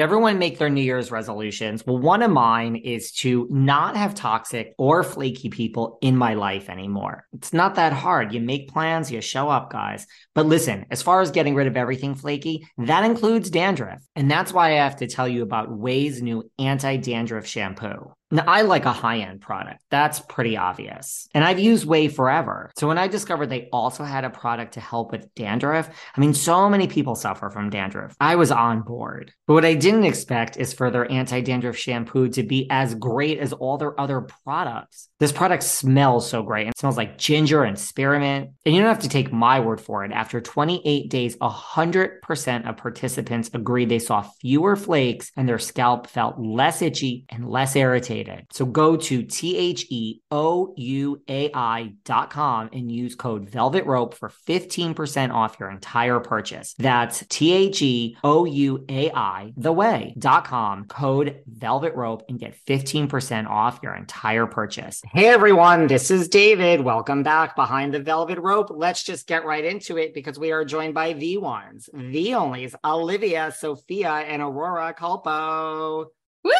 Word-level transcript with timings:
Did 0.00 0.04
everyone 0.04 0.38
make 0.38 0.56
their 0.56 0.70
New 0.70 0.80
Year's 0.80 1.10
resolutions? 1.10 1.84
Well, 1.84 1.98
one 1.98 2.22
of 2.22 2.30
mine 2.30 2.74
is 2.74 3.12
to 3.16 3.46
not 3.50 3.98
have 3.98 4.14
toxic 4.14 4.72
or 4.78 5.04
flaky 5.04 5.50
people 5.50 5.98
in 6.00 6.16
my 6.16 6.32
life 6.32 6.70
anymore. 6.70 7.26
It's 7.34 7.52
not 7.52 7.74
that 7.74 7.92
hard. 7.92 8.32
You 8.32 8.40
make 8.40 8.70
plans, 8.70 9.12
you 9.12 9.20
show 9.20 9.50
up, 9.50 9.70
guys. 9.70 10.06
But 10.34 10.46
listen, 10.46 10.86
as 10.90 11.02
far 11.02 11.20
as 11.20 11.30
getting 11.30 11.54
rid 11.54 11.66
of 11.66 11.76
everything 11.76 12.14
flaky, 12.14 12.66
that 12.78 13.04
includes 13.04 13.50
dandruff. 13.50 14.00
And 14.16 14.30
that's 14.30 14.54
why 14.54 14.68
I 14.68 14.76
have 14.76 14.96
to 14.96 15.06
tell 15.06 15.28
you 15.28 15.42
about 15.42 15.68
Ouai's 15.68 16.22
new 16.22 16.50
anti 16.58 16.96
dandruff 16.96 17.44
shampoo. 17.44 18.14
Now, 18.32 18.44
I 18.46 18.62
like 18.62 18.84
a 18.84 18.92
high 18.92 19.18
end 19.18 19.40
product. 19.40 19.82
That's 19.90 20.20
pretty 20.20 20.56
obvious. 20.56 21.28
And 21.34 21.44
I've 21.44 21.58
used 21.58 21.86
Ouai 21.86 22.12
forever. 22.12 22.70
So 22.76 22.86
when 22.86 22.98
I 22.98 23.08
discovered 23.08 23.48
they 23.48 23.68
also 23.72 24.04
had 24.04 24.24
a 24.24 24.30
product 24.30 24.74
to 24.74 24.80
help 24.80 25.10
with 25.10 25.34
dandruff, 25.34 25.88
I 26.16 26.20
mean, 26.20 26.32
so 26.34 26.70
many 26.70 26.86
people 26.86 27.14
suffer 27.14 27.50
from 27.50 27.70
dandruff. 27.70 28.14
I 28.20 28.36
was 28.36 28.52
on 28.52 28.82
board. 28.82 29.32
But 29.46 29.54
what 29.54 29.64
I 29.64 29.74
didn't 29.74 30.04
expect 30.04 30.56
is 30.56 30.72
for 30.72 30.90
their 30.90 31.10
anti 31.10 31.40
dandruff 31.40 31.76
shampoo 31.76 32.28
to 32.30 32.42
be 32.42 32.68
as 32.70 32.94
great 32.94 33.38
as 33.38 33.52
all 33.52 33.78
their 33.78 33.98
other 34.00 34.20
products. 34.44 35.09
This 35.20 35.32
product 35.32 35.62
smells 35.64 36.30
so 36.30 36.42
great. 36.42 36.66
It 36.66 36.78
smells 36.78 36.96
like 36.96 37.18
ginger 37.18 37.62
and 37.62 37.78
spearmint. 37.78 38.52
And 38.64 38.74
you 38.74 38.80
don't 38.80 38.88
have 38.88 39.02
to 39.02 39.08
take 39.10 39.30
my 39.30 39.60
word 39.60 39.78
for 39.78 40.02
it. 40.02 40.12
After 40.12 40.40
28 40.40 41.10
days, 41.10 41.36
100% 41.36 42.66
of 42.66 42.76
participants 42.78 43.50
agreed 43.52 43.90
they 43.90 43.98
saw 43.98 44.22
fewer 44.22 44.76
flakes 44.76 45.30
and 45.36 45.46
their 45.46 45.58
scalp 45.58 46.06
felt 46.06 46.38
less 46.38 46.80
itchy 46.80 47.26
and 47.28 47.46
less 47.46 47.76
irritated. 47.76 48.46
So 48.50 48.64
go 48.64 48.96
to 48.96 49.22
T 49.22 49.58
H 49.58 49.84
E 49.90 50.22
O 50.30 50.72
U 50.78 51.20
A 51.28 51.50
I 51.52 51.92
dot 52.04 52.30
com 52.30 52.70
and 52.72 52.90
use 52.90 53.14
code 53.14 53.50
Velvet 53.50 53.84
Rope 53.84 54.14
for 54.14 54.32
15% 54.48 55.34
off 55.34 55.58
your 55.60 55.70
entire 55.70 56.20
purchase. 56.20 56.74
That's 56.78 57.26
T 57.28 57.52
H 57.52 57.82
E 57.82 58.16
O 58.24 58.46
U 58.46 58.86
A 58.88 59.10
I, 59.10 59.52
the 59.58 59.72
way 59.72 60.14
dot 60.18 60.46
com, 60.46 60.86
code 60.86 61.42
Velvet 61.46 61.94
Rope 61.94 62.22
and 62.30 62.38
get 62.38 62.56
15% 62.66 63.46
off 63.46 63.80
your 63.82 63.94
entire 63.94 64.46
purchase. 64.46 65.02
Hey 65.12 65.26
everyone, 65.26 65.88
this 65.88 66.08
is 66.08 66.28
David. 66.28 66.82
Welcome 66.82 67.24
back 67.24 67.56
behind 67.56 67.92
the 67.92 67.98
Velvet 67.98 68.38
Rope. 68.38 68.68
Let's 68.70 69.02
just 69.02 69.26
get 69.26 69.44
right 69.44 69.64
into 69.64 69.98
it 69.98 70.14
because 70.14 70.38
we 70.38 70.52
are 70.52 70.64
joined 70.64 70.94
by 70.94 71.14
the 71.14 71.36
ones, 71.38 71.90
the 71.92 72.28
onlys, 72.28 72.76
Olivia, 72.84 73.50
Sophia, 73.50 74.12
and 74.12 74.40
Aurora 74.40 74.94
Culpo. 74.96 76.06
Woo! 76.44 76.52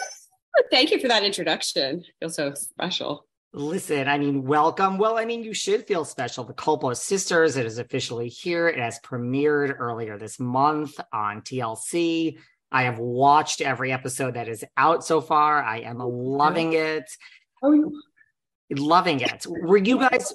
Thank 0.68 0.90
you 0.90 0.98
for 0.98 1.06
that 1.06 1.22
introduction. 1.22 2.02
I 2.04 2.12
feel 2.18 2.28
so 2.28 2.52
special. 2.54 3.28
Listen, 3.52 4.08
I 4.08 4.18
mean, 4.18 4.42
welcome. 4.42 4.98
Well, 4.98 5.16
I 5.16 5.26
mean, 5.26 5.44
you 5.44 5.54
should 5.54 5.86
feel 5.86 6.04
special. 6.04 6.42
The 6.42 6.52
Culpo 6.52 6.96
Sisters, 6.96 7.56
it 7.56 7.66
is 7.66 7.78
officially 7.78 8.28
here. 8.28 8.66
It 8.66 8.80
has 8.80 8.98
premiered 8.98 9.76
earlier 9.78 10.18
this 10.18 10.40
month 10.40 10.98
on 11.12 11.42
TLC. 11.42 12.36
I 12.72 12.82
have 12.82 12.98
watched 12.98 13.60
every 13.60 13.92
episode 13.92 14.34
that 14.34 14.48
is 14.48 14.64
out 14.76 15.04
so 15.04 15.20
far. 15.20 15.62
I 15.62 15.82
am 15.82 16.00
oh, 16.00 16.08
loving 16.08 16.72
it. 16.72 17.08
Oh, 17.62 17.92
Loving 18.70 19.20
it. 19.20 19.46
Were 19.48 19.76
you 19.76 19.98
guys 19.98 20.32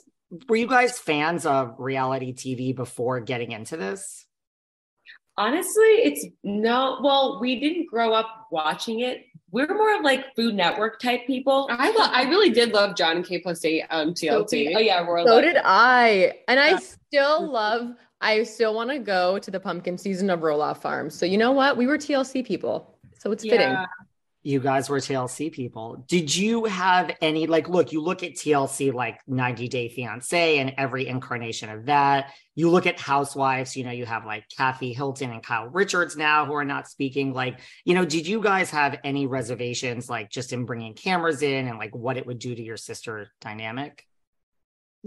were 0.49 0.55
you 0.55 0.67
guys 0.67 0.99
fans 0.99 1.45
of 1.45 1.75
reality 1.77 2.33
TV 2.33 2.75
before 2.75 3.19
getting 3.19 3.51
into 3.51 3.77
this? 3.77 4.25
honestly, 5.37 5.83
it's 5.83 6.25
no. 6.43 6.99
Well, 7.01 7.39
we 7.39 7.59
didn't 7.59 7.87
grow 7.87 8.13
up 8.13 8.47
watching 8.51 9.01
it. 9.01 9.25
We're 9.51 9.73
more 9.73 9.95
of 9.95 10.01
like 10.01 10.35
Food 10.35 10.55
Network 10.55 10.99
type 10.99 11.25
people. 11.27 11.67
I 11.69 11.89
lo- 11.91 12.11
I 12.11 12.23
really 12.29 12.49
did 12.49 12.73
love 12.73 12.95
John 12.95 13.23
K 13.23 13.39
plus 13.39 13.63
eight 13.65 13.83
um 13.89 14.13
TLT. 14.13 14.73
Oh 14.75 14.79
yeah, 14.79 15.03
Royal. 15.03 15.27
So 15.27 15.35
Life. 15.35 15.43
did 15.43 15.57
I. 15.63 16.33
And 16.47 16.59
I 16.59 16.77
still 16.77 17.49
love 17.51 17.93
I 18.21 18.43
still 18.43 18.73
want 18.73 18.89
to 18.89 18.99
go 18.99 19.39
to 19.39 19.51
the 19.51 19.59
pumpkin 19.59 19.97
season 19.97 20.29
of 20.29 20.41
Roloff 20.41 20.77
Farm. 20.77 21.09
So 21.09 21.25
you 21.25 21.37
know 21.37 21.51
what? 21.51 21.77
We 21.77 21.87
were 21.87 21.97
TLC 21.97 22.45
people. 22.45 22.97
So 23.19 23.31
it's 23.31 23.43
fitting. 23.43 23.75
You 24.45 24.59
guys 24.59 24.91
were 24.91 24.99
TLC 24.99 25.51
people. 25.51 26.05
Did 26.07 26.35
you 26.35 26.65
have 26.65 27.09
any 27.19 27.47
like 27.47 27.67
look, 27.67 27.91
you 27.91 27.99
look 27.99 28.21
at 28.21 28.33
TLC 28.33 28.93
like 28.93 29.19
90 29.25 29.67
Day 29.69 29.89
Fiance 29.89 30.59
and 30.59 30.71
every 30.77 31.07
incarnation 31.07 31.71
of 31.71 31.87
that. 31.87 32.31
You 32.53 32.69
look 32.69 32.85
at 32.85 32.99
Housewives, 32.99 33.75
you 33.75 33.83
know, 33.83 33.89
you 33.89 34.05
have 34.05 34.23
like 34.23 34.45
Kathy 34.55 34.93
Hilton 34.93 35.31
and 35.31 35.41
Kyle 35.41 35.65
Richards 35.65 36.15
now 36.15 36.45
who 36.45 36.53
are 36.53 36.63
not 36.63 36.87
speaking. 36.87 37.33
Like, 37.33 37.59
you 37.85 37.95
know, 37.95 38.05
did 38.05 38.27
you 38.27 38.39
guys 38.39 38.69
have 38.69 38.99
any 39.03 39.25
reservations 39.25 40.11
like 40.11 40.29
just 40.29 40.53
in 40.53 40.65
bringing 40.65 40.93
cameras 40.93 41.41
in 41.41 41.67
and 41.67 41.79
like 41.79 41.95
what 41.95 42.15
it 42.15 42.27
would 42.27 42.37
do 42.37 42.53
to 42.53 42.61
your 42.61 42.77
sister 42.77 43.31
dynamic? 43.41 44.05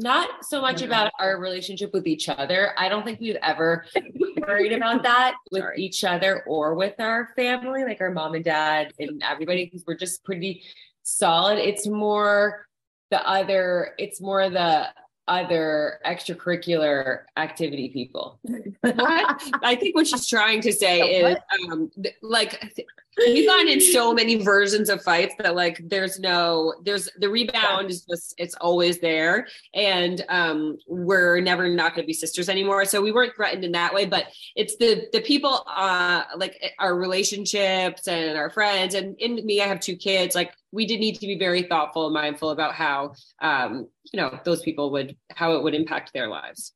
Not 0.01 0.45
so 0.45 0.59
oh 0.59 0.63
much 0.63 0.81
about 0.83 1.11
our 1.19 1.41
relationship 1.41 1.93
with 1.93 2.07
each 2.07 2.29
other. 2.29 2.73
I 2.79 2.89
don't 2.89 3.05
think 3.05 3.19
we've 3.19 3.35
ever 3.43 3.85
worried 4.37 4.73
about 4.73 5.03
that 5.03 5.35
with 5.51 5.63
Sorry. 5.63 5.83
each 5.83 6.05
other 6.05 6.45
or 6.47 6.77
with 6.77 6.95
our 7.01 7.31
family, 7.35 7.83
like 7.83 8.01
our 8.01 8.13
mom 8.13 8.37
and 8.37 8.45
dad 8.45 8.93
and 9.01 9.21
everybody, 9.25 9.65
because 9.65 9.83
we're 9.85 9.97
just 9.97 10.23
pretty 10.23 10.63
solid. 11.03 11.59
It's 11.59 11.89
more 11.89 12.65
the 13.11 13.29
other, 13.29 13.95
it's 13.99 14.21
more 14.21 14.49
the 14.49 14.87
other 15.29 16.01
extracurricular 16.05 17.21
activity 17.37 17.91
people. 17.91 18.41
I 18.85 19.77
think 19.79 19.95
what 19.95 20.07
she's 20.07 20.27
trying 20.27 20.61
to 20.63 20.73
say 20.73 21.21
is 21.21 21.37
um 21.71 21.91
like 22.23 22.75
we've 23.19 23.47
gone 23.47 23.69
in 23.69 23.81
so 23.81 24.15
many 24.15 24.37
versions 24.37 24.89
of 24.89 25.03
fights 25.03 25.35
that 25.39 25.55
like 25.55 25.81
there's 25.85 26.19
no 26.19 26.75
there's 26.85 27.09
the 27.19 27.29
rebound 27.29 27.91
is 27.91 28.05
just 28.05 28.35
it's 28.39 28.55
always 28.57 28.99
there. 28.99 29.47
And 29.75 30.25
um 30.29 30.79
we're 30.87 31.41
never 31.41 31.69
not 31.69 31.95
going 31.95 32.05
to 32.05 32.07
be 32.07 32.13
sisters 32.13 32.49
anymore. 32.49 32.85
So 32.85 33.01
we 33.01 33.13
weren't 33.13 33.37
threatened 33.37 33.65
in 33.65 33.73
that 33.73 33.93
way 33.95 34.07
but 34.07 34.27
it's 34.57 34.77
the 34.77 35.07
the 35.13 35.21
people 35.21 35.63
uh 35.69 36.25
like 36.37 36.75
our 36.79 36.97
relationships 36.97 38.09
and 38.09 38.37
our 38.37 38.51
friends 38.51 38.95
and 38.95 39.17
in 39.19 39.45
me 39.45 39.61
I 39.61 39.67
have 39.67 39.81
two 39.81 39.97
kids 39.97 40.35
like 40.35 40.53
we 40.73 40.87
did 40.87 41.01
need 41.01 41.15
to 41.15 41.27
be 41.27 41.39
very 41.39 41.63
thoughtful 41.63 42.07
and 42.07 42.15
mindful 42.15 42.51
about 42.51 42.75
how 42.75 43.13
um 43.41 43.89
you 44.13 44.21
know 44.21 44.39
those 44.45 44.63
people 44.63 44.91
would 44.91 45.17
how 45.31 45.53
it 45.55 45.63
would 45.63 45.75
impact 45.75 46.13
their 46.13 46.29
lives 46.29 46.73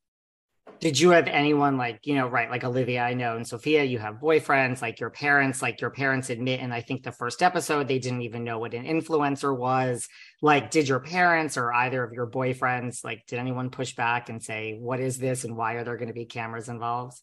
Did 0.79 0.99
you 0.99 1.11
have 1.11 1.27
anyone 1.27 1.77
like, 1.77 1.99
you 2.03 2.15
know, 2.15 2.27
right, 2.27 2.49
like 2.49 2.63
Olivia, 2.63 3.03
I 3.03 3.13
know, 3.13 3.35
and 3.35 3.47
Sophia, 3.47 3.83
you 3.83 3.99
have 3.99 4.15
boyfriends, 4.15 4.81
like 4.81 4.99
your 4.99 5.09
parents, 5.09 5.61
like 5.61 5.81
your 5.81 5.91
parents 5.91 6.29
admit, 6.29 6.61
and 6.61 6.73
I 6.73 6.81
think 6.81 7.03
the 7.03 7.11
first 7.11 7.41
episode, 7.43 7.87
they 7.87 7.99
didn't 7.99 8.23
even 8.23 8.43
know 8.43 8.59
what 8.59 8.73
an 8.73 8.85
influencer 8.85 9.55
was. 9.55 10.07
Like, 10.41 10.71
did 10.71 10.87
your 10.87 10.99
parents 10.99 11.57
or 11.57 11.73
either 11.73 12.03
of 12.03 12.13
your 12.13 12.27
boyfriends, 12.29 13.03
like, 13.03 13.25
did 13.27 13.39
anyone 13.39 13.69
push 13.69 13.95
back 13.95 14.29
and 14.29 14.41
say, 14.41 14.77
what 14.79 14.99
is 14.99 15.17
this 15.17 15.43
and 15.43 15.55
why 15.55 15.73
are 15.73 15.83
there 15.83 15.97
going 15.97 16.07
to 16.07 16.13
be 16.13 16.25
cameras 16.25 16.69
involved? 16.69 17.17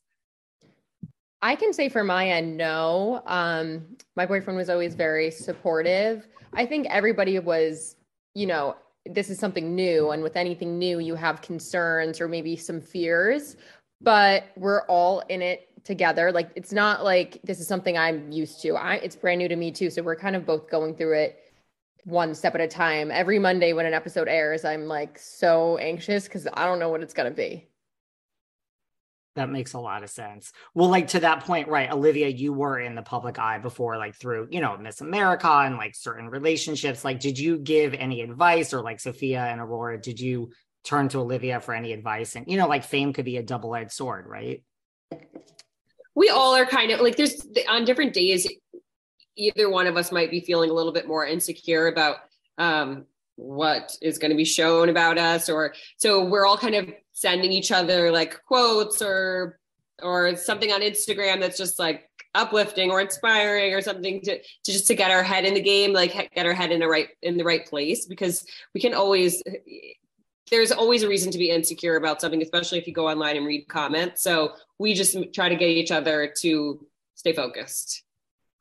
I 1.42 1.56
can 1.56 1.72
say 1.72 1.88
for 1.88 2.04
my 2.04 2.28
end, 2.28 2.56
no. 2.56 3.22
Um, 3.26 3.96
my 4.16 4.26
boyfriend 4.26 4.56
was 4.58 4.68
always 4.68 4.94
very 4.94 5.30
supportive. 5.30 6.28
I 6.52 6.66
think 6.66 6.86
everybody 6.90 7.38
was, 7.38 7.96
you 8.34 8.46
know, 8.46 8.76
this 9.06 9.30
is 9.30 9.38
something 9.38 9.74
new. 9.74 10.10
And 10.10 10.22
with 10.22 10.36
anything 10.36 10.78
new, 10.78 10.98
you 10.98 11.14
have 11.14 11.40
concerns 11.40 12.20
or 12.20 12.28
maybe 12.28 12.56
some 12.56 12.80
fears, 12.80 13.56
but 14.00 14.44
we're 14.56 14.82
all 14.82 15.20
in 15.28 15.40
it 15.40 15.68
together. 15.84 16.30
Like 16.30 16.50
it's 16.54 16.72
not 16.72 17.04
like 17.04 17.40
this 17.42 17.58
is 17.58 17.66
something 17.66 17.96
I'm 17.96 18.30
used 18.30 18.60
to. 18.62 18.74
I 18.74 18.96
it's 18.96 19.16
brand 19.16 19.38
new 19.38 19.48
to 19.48 19.56
me 19.56 19.70
too. 19.70 19.88
So 19.88 20.02
we're 20.02 20.16
kind 20.16 20.36
of 20.36 20.44
both 20.44 20.70
going 20.70 20.94
through 20.94 21.18
it 21.18 21.38
one 22.04 22.34
step 22.34 22.54
at 22.54 22.60
a 22.60 22.68
time. 22.68 23.10
Every 23.10 23.38
Monday 23.38 23.72
when 23.72 23.86
an 23.86 23.94
episode 23.94 24.28
airs, 24.28 24.64
I'm 24.66 24.86
like 24.86 25.18
so 25.18 25.78
anxious 25.78 26.24
because 26.24 26.46
I 26.52 26.66
don't 26.66 26.78
know 26.78 26.90
what 26.90 27.02
it's 27.02 27.14
gonna 27.14 27.30
be. 27.30 27.69
That 29.36 29.48
makes 29.48 29.74
a 29.74 29.78
lot 29.78 30.02
of 30.02 30.10
sense. 30.10 30.52
Well, 30.74 30.88
like 30.88 31.08
to 31.08 31.20
that 31.20 31.44
point, 31.44 31.68
right, 31.68 31.90
Olivia, 31.90 32.28
you 32.28 32.52
were 32.52 32.80
in 32.80 32.96
the 32.96 33.02
public 33.02 33.38
eye 33.38 33.58
before, 33.58 33.96
like 33.96 34.16
through, 34.16 34.48
you 34.50 34.60
know, 34.60 34.76
Miss 34.76 35.00
America 35.00 35.48
and 35.48 35.76
like 35.76 35.94
certain 35.94 36.28
relationships. 36.28 37.04
Like, 37.04 37.20
did 37.20 37.38
you 37.38 37.58
give 37.58 37.94
any 37.94 38.22
advice 38.22 38.74
or 38.74 38.82
like 38.82 38.98
Sophia 38.98 39.44
and 39.44 39.60
Aurora, 39.60 40.00
did 40.00 40.18
you 40.18 40.50
turn 40.82 41.08
to 41.10 41.18
Olivia 41.18 41.60
for 41.60 41.74
any 41.74 41.92
advice? 41.92 42.34
And, 42.34 42.46
you 42.48 42.56
know, 42.56 42.66
like 42.66 42.82
fame 42.82 43.12
could 43.12 43.24
be 43.24 43.36
a 43.36 43.42
double 43.42 43.74
edged 43.76 43.92
sword, 43.92 44.26
right? 44.26 44.64
We 46.16 46.28
all 46.28 46.56
are 46.56 46.66
kind 46.66 46.90
of 46.90 47.00
like 47.00 47.16
there's 47.16 47.46
on 47.68 47.84
different 47.84 48.12
days, 48.12 48.48
either 49.36 49.70
one 49.70 49.86
of 49.86 49.96
us 49.96 50.10
might 50.10 50.32
be 50.32 50.40
feeling 50.40 50.70
a 50.70 50.74
little 50.74 50.92
bit 50.92 51.06
more 51.06 51.24
insecure 51.24 51.86
about 51.86 52.16
um, 52.58 53.06
what 53.36 53.96
is 54.02 54.18
going 54.18 54.30
to 54.30 54.36
be 54.36 54.44
shown 54.44 54.90
about 54.90 55.16
us 55.16 55.48
or 55.48 55.72
so 55.96 56.24
we're 56.24 56.44
all 56.44 56.58
kind 56.58 56.74
of 56.74 56.88
sending 57.20 57.52
each 57.52 57.70
other 57.70 58.10
like 58.10 58.42
quotes 58.44 59.02
or 59.02 59.58
or 60.02 60.34
something 60.36 60.72
on 60.72 60.80
Instagram 60.80 61.38
that's 61.38 61.58
just 61.58 61.78
like 61.78 62.08
uplifting 62.34 62.90
or 62.90 63.00
inspiring 63.00 63.74
or 63.74 63.82
something 63.82 64.22
to, 64.22 64.38
to 64.38 64.72
just 64.72 64.86
to 64.86 64.94
get 64.94 65.10
our 65.10 65.22
head 65.22 65.44
in 65.44 65.52
the 65.52 65.60
game 65.60 65.92
like 65.92 66.12
get 66.34 66.46
our 66.46 66.54
head 66.54 66.70
in 66.70 66.80
the 66.80 66.88
right 66.88 67.08
in 67.22 67.36
the 67.36 67.44
right 67.44 67.66
place 67.66 68.06
because 68.06 68.46
we 68.72 68.80
can 68.80 68.94
always 68.94 69.42
there's 70.50 70.72
always 70.72 71.02
a 71.02 71.08
reason 71.08 71.30
to 71.30 71.38
be 71.38 71.50
insecure 71.50 71.96
about 71.96 72.20
something 72.20 72.40
especially 72.40 72.78
if 72.78 72.86
you 72.86 72.94
go 72.94 73.08
online 73.08 73.36
and 73.36 73.44
read 73.44 73.68
comments 73.68 74.22
so 74.22 74.52
we 74.78 74.94
just 74.94 75.16
try 75.34 75.48
to 75.48 75.56
get 75.56 75.68
each 75.68 75.90
other 75.90 76.32
to 76.38 76.86
stay 77.16 77.32
focused 77.32 78.04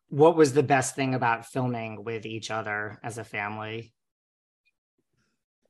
what 0.09 0.35
was 0.35 0.51
the 0.51 0.63
best 0.63 0.95
thing 0.95 1.13
about 1.13 1.45
filming 1.45 2.03
with 2.03 2.25
each 2.25 2.51
other 2.51 3.00
as 3.03 3.17
a 3.19 3.23
family 3.23 3.94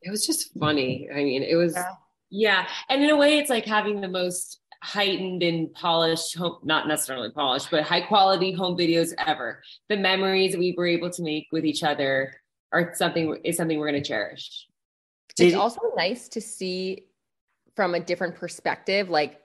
it 0.01 0.09
was 0.09 0.25
just 0.25 0.53
funny. 0.57 1.09
I 1.11 1.23
mean, 1.23 1.43
it 1.43 1.55
was. 1.55 1.73
Yeah. 1.75 1.95
Yeah. 2.29 2.67
And 2.89 3.03
in 3.03 3.09
a 3.09 3.15
way, 3.15 3.37
it's 3.37 3.49
like 3.49 3.65
having 3.65 4.01
the 4.01 4.07
most 4.07 4.61
heightened 4.81 5.43
and 5.43 5.73
polished 5.73 6.37
home, 6.37 6.57
not 6.63 6.87
necessarily 6.87 7.31
polished, 7.31 7.69
but 7.71 7.83
high 7.83 8.01
quality 8.01 8.51
home 8.51 8.77
videos 8.77 9.13
ever. 9.25 9.61
The 9.89 9.97
memories 9.97 10.55
we 10.55 10.73
were 10.77 10.87
able 10.87 11.09
to 11.11 11.21
make 11.21 11.47
with 11.51 11.65
each 11.65 11.83
other 11.83 12.33
are 12.71 12.93
something 12.95 13.37
is 13.43 13.57
something 13.57 13.79
we're 13.79 13.89
going 13.89 14.01
to 14.01 14.07
cherish. 14.07 14.67
It's 15.37 15.55
also 15.55 15.79
nice 15.95 16.27
to 16.29 16.41
see 16.41 17.05
from 17.75 17.95
a 17.95 17.99
different 17.99 18.35
perspective. 18.35 19.09
Like 19.09 19.39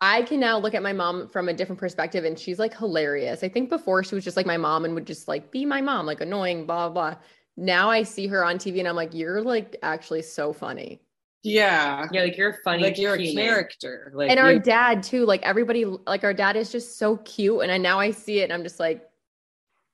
I 0.00 0.22
can 0.22 0.38
now 0.38 0.58
look 0.58 0.74
at 0.74 0.82
my 0.82 0.92
mom 0.92 1.28
from 1.28 1.48
a 1.48 1.52
different 1.52 1.80
perspective 1.80 2.24
and 2.24 2.38
she's 2.38 2.58
like 2.58 2.76
hilarious. 2.76 3.42
I 3.42 3.48
think 3.48 3.68
before 3.68 4.04
she 4.04 4.14
was 4.14 4.22
just 4.22 4.36
like 4.36 4.46
my 4.46 4.56
mom 4.56 4.84
and 4.84 4.94
would 4.94 5.06
just 5.06 5.26
like 5.26 5.50
be 5.50 5.64
my 5.64 5.80
mom, 5.80 6.06
like 6.06 6.20
annoying, 6.20 6.66
blah, 6.66 6.88
blah 6.88 7.16
now 7.56 7.90
I 7.90 8.02
see 8.02 8.26
her 8.28 8.44
on 8.44 8.56
TV 8.56 8.78
and 8.78 8.88
I'm 8.88 8.96
like, 8.96 9.14
you're 9.14 9.42
like 9.42 9.76
actually 9.82 10.22
so 10.22 10.52
funny. 10.52 11.00
Yeah. 11.42 12.06
Yeah, 12.12 12.22
like 12.22 12.36
you're 12.36 12.58
funny. 12.64 12.82
Like 12.82 12.98
you're 12.98 13.16
a 13.16 13.34
character. 13.34 14.12
Like 14.14 14.30
and 14.30 14.38
our 14.38 14.58
dad 14.58 15.02
too. 15.02 15.26
Like 15.26 15.42
everybody, 15.42 15.84
like 15.84 16.24
our 16.24 16.34
dad 16.34 16.56
is 16.56 16.70
just 16.70 16.98
so 16.98 17.16
cute. 17.18 17.62
And 17.62 17.72
I 17.72 17.78
now 17.78 17.98
I 17.98 18.10
see 18.12 18.40
it 18.40 18.44
and 18.44 18.52
I'm 18.52 18.62
just 18.62 18.78
like, 18.78 19.02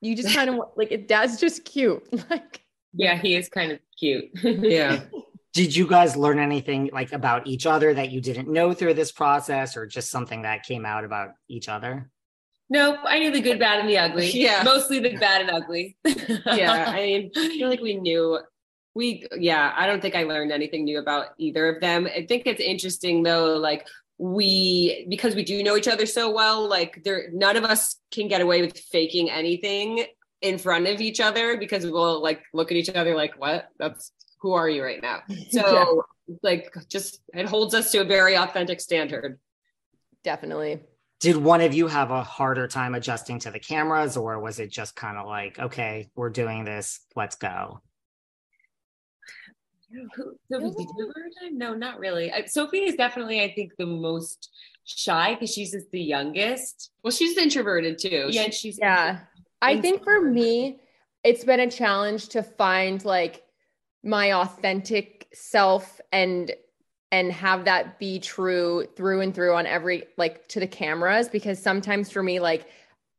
you 0.01 0.15
just 0.15 0.33
kind 0.33 0.49
of 0.49 0.61
like 0.77 0.91
it 0.91 1.07
dad's 1.07 1.39
just 1.39 1.65
cute. 1.65 2.03
Like 2.29 2.63
yeah, 2.93 3.17
he 3.17 3.35
is 3.35 3.49
kind 3.49 3.71
of 3.71 3.79
cute. 3.97 4.25
yeah. 4.43 5.01
Did 5.53 5.75
you 5.75 5.87
guys 5.87 6.15
learn 6.15 6.39
anything 6.39 6.89
like 6.93 7.11
about 7.11 7.47
each 7.47 7.65
other 7.65 7.93
that 7.93 8.11
you 8.11 8.21
didn't 8.21 8.47
know 8.47 8.73
through 8.73 8.95
this 8.95 9.11
process 9.11 9.75
or 9.75 9.85
just 9.85 10.09
something 10.09 10.43
that 10.43 10.63
came 10.63 10.85
out 10.85 11.03
about 11.03 11.31
each 11.47 11.69
other? 11.69 12.09
Nope, 12.71 12.99
I 13.03 13.17
knew 13.17 13.31
the 13.31 13.41
good, 13.41 13.57
bad, 13.57 13.79
and 13.79 13.89
the 13.89 13.97
ugly. 13.97 14.29
Yeah. 14.33 14.61
Mostly 14.63 14.99
the 14.99 15.17
bad 15.17 15.41
and 15.41 15.49
ugly. 15.49 15.97
yeah. 16.05 16.85
I 16.87 16.95
mean, 16.97 17.31
I 17.35 17.47
feel 17.49 17.67
like 17.67 17.81
we 17.81 17.95
knew 17.95 18.39
we 18.95 19.27
yeah, 19.37 19.73
I 19.75 19.87
don't 19.87 20.01
think 20.01 20.15
I 20.15 20.23
learned 20.23 20.51
anything 20.51 20.83
new 20.83 20.99
about 20.99 21.27
either 21.37 21.69
of 21.69 21.81
them. 21.81 22.07
I 22.07 22.25
think 22.25 22.43
it's 22.45 22.61
interesting 22.61 23.23
though, 23.23 23.57
like 23.57 23.87
we 24.17 25.05
because 25.09 25.35
we 25.35 25.43
do 25.43 25.63
know 25.63 25.77
each 25.77 25.87
other 25.87 26.05
so 26.05 26.31
well, 26.31 26.67
like 26.67 27.01
there 27.03 27.29
none 27.31 27.55
of 27.55 27.63
us 27.63 27.97
can 28.11 28.27
get 28.27 28.41
away 28.41 28.61
with 28.61 28.77
faking 28.77 29.29
anything 29.29 30.05
in 30.41 30.57
front 30.57 30.87
of 30.87 31.01
each 31.01 31.19
other 31.19 31.57
because 31.57 31.85
we'll 31.85 32.21
like 32.21 32.41
look 32.53 32.71
at 32.71 32.77
each 32.77 32.89
other 32.89 33.15
like, 33.15 33.39
what? 33.39 33.69
That's 33.77 34.11
who 34.41 34.53
are 34.53 34.69
you 34.69 34.83
right 34.83 35.01
now? 35.01 35.21
So 35.51 36.03
yeah. 36.27 36.33
like 36.43 36.73
just 36.87 37.21
it 37.33 37.45
holds 37.45 37.73
us 37.73 37.91
to 37.91 37.99
a 37.99 38.05
very 38.05 38.37
authentic 38.37 38.81
standard. 38.81 39.39
Definitely 40.23 40.81
did 41.19 41.35
one 41.35 41.59
of 41.61 41.73
you 41.73 41.87
have 41.87 42.11
a 42.11 42.23
harder 42.23 42.67
time 42.67 42.95
adjusting 42.95 43.39
to 43.39 43.51
the 43.51 43.59
cameras 43.59 44.15
or 44.15 44.39
was 44.39 44.59
it 44.59 44.71
just 44.71 44.95
kind 44.95 45.17
of 45.17 45.27
like 45.27 45.59
okay 45.59 46.09
we're 46.15 46.29
doing 46.29 46.63
this 46.63 47.01
let's 47.15 47.35
go 47.35 47.81
Sophie, 50.51 50.69
did 50.75 50.87
you 50.97 51.13
have 51.15 51.49
time? 51.49 51.57
No, 51.57 51.73
not 51.73 51.99
really. 51.99 52.31
Sophie 52.47 52.79
is 52.79 52.95
definitely, 52.95 53.41
I 53.41 53.53
think, 53.53 53.71
the 53.77 53.85
most 53.85 54.51
shy 54.85 55.33
because 55.33 55.53
she's 55.53 55.71
just 55.71 55.89
the 55.91 56.01
youngest. 56.01 56.91
Well, 57.03 57.11
she's 57.11 57.37
introverted 57.37 57.97
too. 57.97 58.27
Yeah, 58.29 58.43
and 58.43 58.53
she's 58.53 58.77
yeah. 58.79 59.19
I 59.61 59.79
think 59.81 60.03
for 60.03 60.21
me, 60.21 60.79
it's 61.23 61.43
been 61.43 61.59
a 61.59 61.69
challenge 61.69 62.29
to 62.29 62.43
find 62.43 63.03
like 63.03 63.43
my 64.03 64.33
authentic 64.33 65.27
self 65.33 65.99
and 66.11 66.51
and 67.11 67.31
have 67.31 67.65
that 67.65 67.99
be 67.99 68.19
true 68.19 68.85
through 68.95 69.21
and 69.21 69.33
through 69.33 69.55
on 69.55 69.65
every 69.65 70.03
like 70.17 70.47
to 70.47 70.59
the 70.59 70.67
cameras 70.67 71.27
because 71.27 71.61
sometimes 71.61 72.11
for 72.11 72.21
me 72.21 72.39
like 72.39 72.67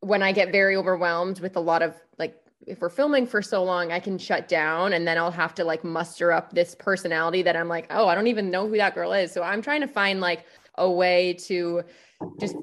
when 0.01 0.23
I 0.23 0.33
get 0.33 0.53
very 0.53 0.77
overwhelmed 0.77 1.41
with 1.41 1.57
a 1.57 1.61
lot 1.61 1.83
of 1.83 1.95
like 2.19 2.40
if 2.67 2.81
we're 2.81 2.91
filming 2.91 3.27
for 3.27 3.43
so 3.43 3.65
long, 3.65 3.91
I 3.91 4.01
can 4.01 4.19
shut 4.19 4.49
down 4.49 4.93
and 4.93 5.07
then 5.07 5.17
I'll 5.17 5.31
have 5.31 5.55
to 5.57 5.65
like 5.65 5.83
muster 5.83 6.31
up 6.33 6.53
this 6.53 6.75
personality 6.75 7.43
that 7.43 7.57
I'm 7.57 7.69
like, 7.69 7.87
oh, 7.91 8.07
I 8.07 8.15
don't 8.15 8.27
even 8.27 8.51
know 8.51 8.69
who 8.69 8.77
that 8.77 8.95
girl 8.95 9.13
is. 9.13 9.33
So 9.33 9.43
I'm 9.43 9.63
trying 9.63 9.81
to 9.81 9.89
find 9.89 10.21
like 10.21 10.45
a 10.77 10.91
way 10.91 11.35
to 11.35 11.83
just 12.39 12.57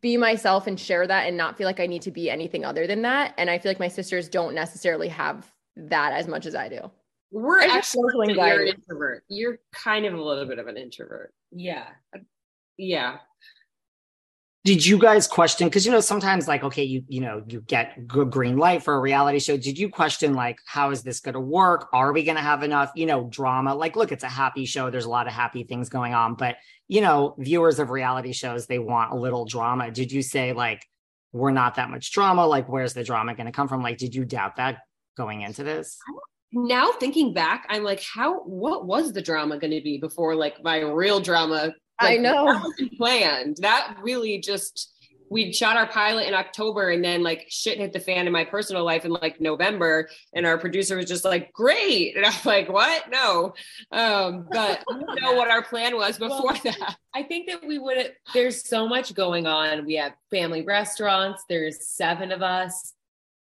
be 0.00 0.16
myself 0.16 0.66
and 0.66 0.78
share 0.78 1.06
that 1.06 1.26
and 1.26 1.36
not 1.36 1.56
feel 1.56 1.66
like 1.66 1.80
I 1.80 1.86
need 1.86 2.02
to 2.02 2.10
be 2.10 2.28
anything 2.28 2.64
other 2.64 2.86
than 2.86 3.02
that. 3.02 3.34
And 3.38 3.48
I 3.48 3.58
feel 3.58 3.70
like 3.70 3.80
my 3.80 3.88
sisters 3.88 4.28
don't 4.28 4.54
necessarily 4.54 5.08
have 5.08 5.50
that 5.76 6.12
as 6.12 6.26
much 6.26 6.46
as 6.46 6.54
I 6.54 6.68
do. 6.68 6.90
We're 7.32 7.60
actually 7.60 8.34
you're 8.34 8.62
an 8.62 8.68
introvert. 8.68 9.24
You're 9.28 9.60
kind 9.72 10.04
of 10.04 10.14
a 10.14 10.22
little 10.22 10.46
bit 10.46 10.58
of 10.58 10.66
an 10.66 10.76
introvert. 10.76 11.32
Yeah. 11.52 11.86
Yeah. 12.76 13.18
Did 14.62 14.84
you 14.84 14.98
guys 14.98 15.26
question 15.26 15.68
because 15.68 15.86
you 15.86 15.92
know 15.92 16.00
sometimes 16.00 16.46
like 16.46 16.62
okay 16.62 16.84
you 16.84 17.02
you 17.08 17.22
know 17.22 17.42
you 17.48 17.62
get 17.62 18.06
good 18.06 18.30
green 18.30 18.58
light 18.58 18.82
for 18.82 18.94
a 18.94 19.00
reality 19.00 19.38
show. 19.38 19.56
Did 19.56 19.78
you 19.78 19.88
question 19.88 20.34
like 20.34 20.58
how 20.66 20.90
is 20.90 21.02
this 21.02 21.20
going 21.20 21.32
to 21.32 21.40
work? 21.40 21.88
Are 21.94 22.12
we 22.12 22.22
going 22.22 22.36
to 22.36 22.42
have 22.42 22.62
enough 22.62 22.92
you 22.94 23.06
know 23.06 23.26
drama? 23.30 23.74
Like 23.74 23.96
look 23.96 24.12
it's 24.12 24.24
a 24.24 24.28
happy 24.28 24.66
show. 24.66 24.90
There's 24.90 25.06
a 25.06 25.10
lot 25.10 25.26
of 25.26 25.32
happy 25.32 25.64
things 25.64 25.88
going 25.88 26.12
on. 26.12 26.34
But 26.34 26.56
you 26.88 27.00
know 27.00 27.34
viewers 27.38 27.78
of 27.78 27.88
reality 27.88 28.32
shows 28.32 28.66
they 28.66 28.78
want 28.78 29.12
a 29.12 29.16
little 29.16 29.46
drama. 29.46 29.90
Did 29.90 30.12
you 30.12 30.20
say 30.20 30.52
like 30.52 30.84
we're 31.32 31.52
not 31.52 31.76
that 31.76 31.88
much 31.88 32.12
drama? 32.12 32.46
Like 32.46 32.68
where's 32.68 32.92
the 32.92 33.04
drama 33.04 33.34
going 33.34 33.46
to 33.46 33.52
come 33.52 33.66
from? 33.66 33.82
Like 33.82 33.96
did 33.96 34.14
you 34.14 34.26
doubt 34.26 34.56
that 34.56 34.80
going 35.16 35.40
into 35.40 35.64
this? 35.64 35.98
Now 36.52 36.90
thinking 36.92 37.32
back, 37.32 37.64
I'm 37.70 37.84
like, 37.84 38.02
how 38.02 38.40
what 38.40 38.86
was 38.86 39.12
the 39.12 39.22
drama 39.22 39.58
going 39.58 39.70
to 39.70 39.80
be 39.80 39.98
before 39.98 40.34
like 40.34 40.62
my 40.62 40.80
real 40.80 41.20
drama? 41.20 41.72
Like, 42.02 42.18
I 42.18 42.22
know. 42.22 42.46
that 42.46 42.62
wasn't 42.62 42.96
planned. 42.96 43.56
That 43.60 43.96
really 44.02 44.38
just 44.38 44.92
we 45.30 45.52
shot 45.52 45.76
our 45.76 45.86
pilot 45.86 46.26
in 46.26 46.34
October 46.34 46.90
and 46.90 47.04
then 47.04 47.22
like 47.22 47.46
shit 47.48 47.78
hit 47.78 47.92
the 47.92 48.00
fan 48.00 48.26
in 48.26 48.32
my 48.32 48.44
personal 48.44 48.84
life 48.84 49.04
in 49.04 49.12
like 49.12 49.40
November 49.40 50.08
and 50.34 50.44
our 50.44 50.58
producer 50.58 50.96
was 50.96 51.06
just 51.06 51.24
like 51.24 51.52
great. 51.52 52.16
And 52.16 52.26
I'm 52.26 52.34
like 52.44 52.68
what? 52.68 53.08
No. 53.10 53.54
Um 53.92 54.48
but 54.50 54.84
I 54.90 54.98
don't 54.98 55.22
know 55.22 55.34
what 55.34 55.48
our 55.48 55.62
plan 55.62 55.96
was 55.96 56.18
before 56.18 56.42
well, 56.44 56.60
that. 56.64 56.96
I 57.14 57.22
think 57.22 57.48
that 57.48 57.64
we 57.64 57.78
would 57.78 58.12
there's 58.34 58.68
so 58.68 58.88
much 58.88 59.14
going 59.14 59.46
on. 59.46 59.86
We 59.86 59.94
have 59.94 60.12
family 60.30 60.62
restaurants. 60.62 61.44
There's 61.48 61.86
seven 61.86 62.32
of 62.32 62.42
us. 62.42 62.92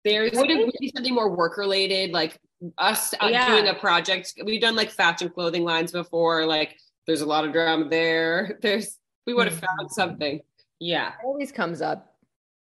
There's 0.03 0.33
would 0.33 0.51
it 0.51 0.79
be 0.79 0.91
something 0.95 1.15
more 1.15 1.35
work 1.35 1.57
related 1.57 2.11
like 2.11 2.37
us 2.77 3.13
uh, 3.15 3.27
yeah. 3.29 3.49
doing 3.49 3.67
a 3.67 3.73
project. 3.73 4.33
We've 4.45 4.61
done 4.61 4.75
like 4.75 4.91
fashion 4.91 5.29
clothing 5.29 5.63
lines 5.63 5.91
before, 5.91 6.45
like 6.45 6.77
there's 7.05 7.21
a 7.21 7.25
lot 7.25 7.45
of 7.45 7.53
drama 7.53 7.89
there. 7.89 8.57
There's 8.61 8.97
we 9.25 9.33
would 9.33 9.47
have 9.47 9.59
found 9.59 9.79
mm-hmm. 9.79 9.93
something. 9.93 10.41
Yeah. 10.79 11.13
Always 11.23 11.51
comes 11.51 11.81
up. 11.81 12.15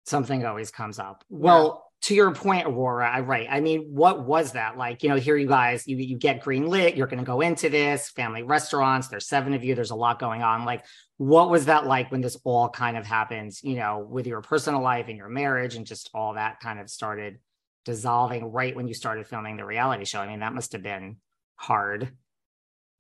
Something 0.06 0.46
always 0.46 0.72
comes 0.72 1.00
up. 1.00 1.24
Well, 1.30 1.84
to 2.04 2.14
your 2.14 2.36
point, 2.36 2.68
Aurora, 2.68 3.10
I 3.10 3.22
right. 3.22 3.48
I 3.50 3.62
mean, 3.62 3.94
what 3.94 4.26
was 4.26 4.52
that 4.52 4.78
like? 4.78 5.04
You 5.04 5.10
know, 5.10 5.16
here 5.16 5.38
you 5.38 5.48
guys, 5.48 5.88
you 5.88 5.96
you 5.96 6.18
get 6.18 6.44
green 6.44 6.68
lit, 6.68 6.98
you're 6.98 7.08
gonna 7.08 7.24
go 7.24 7.40
into 7.40 7.70
this 7.70 8.10
family 8.10 8.44
restaurants, 8.44 9.08
there's 9.08 9.26
seven 9.26 9.54
of 9.54 9.64
you, 9.64 9.74
there's 9.74 9.92
a 9.92 9.96
lot 9.96 10.20
going 10.20 10.44
on. 10.44 10.66
Like, 10.66 10.84
what 11.16 11.50
was 11.50 11.66
that 11.66 11.86
like 11.86 12.12
when 12.12 12.20
this 12.20 12.38
all 12.44 12.68
kind 12.68 12.98
of 12.98 13.06
happens, 13.06 13.64
you 13.64 13.76
know, 13.76 14.06
with 14.10 14.28
your 14.28 14.42
personal 14.42 14.82
life 14.82 15.06
and 15.08 15.16
your 15.16 15.30
marriage 15.30 15.76
and 15.76 15.86
just 15.86 16.10
all 16.14 16.34
that 16.34 16.60
kind 16.60 16.82
of 16.82 16.90
started 16.90 17.40
dissolving 17.86 18.52
right 18.52 18.76
when 18.76 18.88
you 18.90 18.94
started 18.94 19.26
filming 19.26 19.56
the 19.56 19.66
reality 19.66 20.04
show? 20.04 20.20
I 20.20 20.28
mean, 20.28 20.42
that 20.42 20.54
must 20.54 20.74
have 20.74 20.84
been 20.84 21.16
hard. 21.56 22.12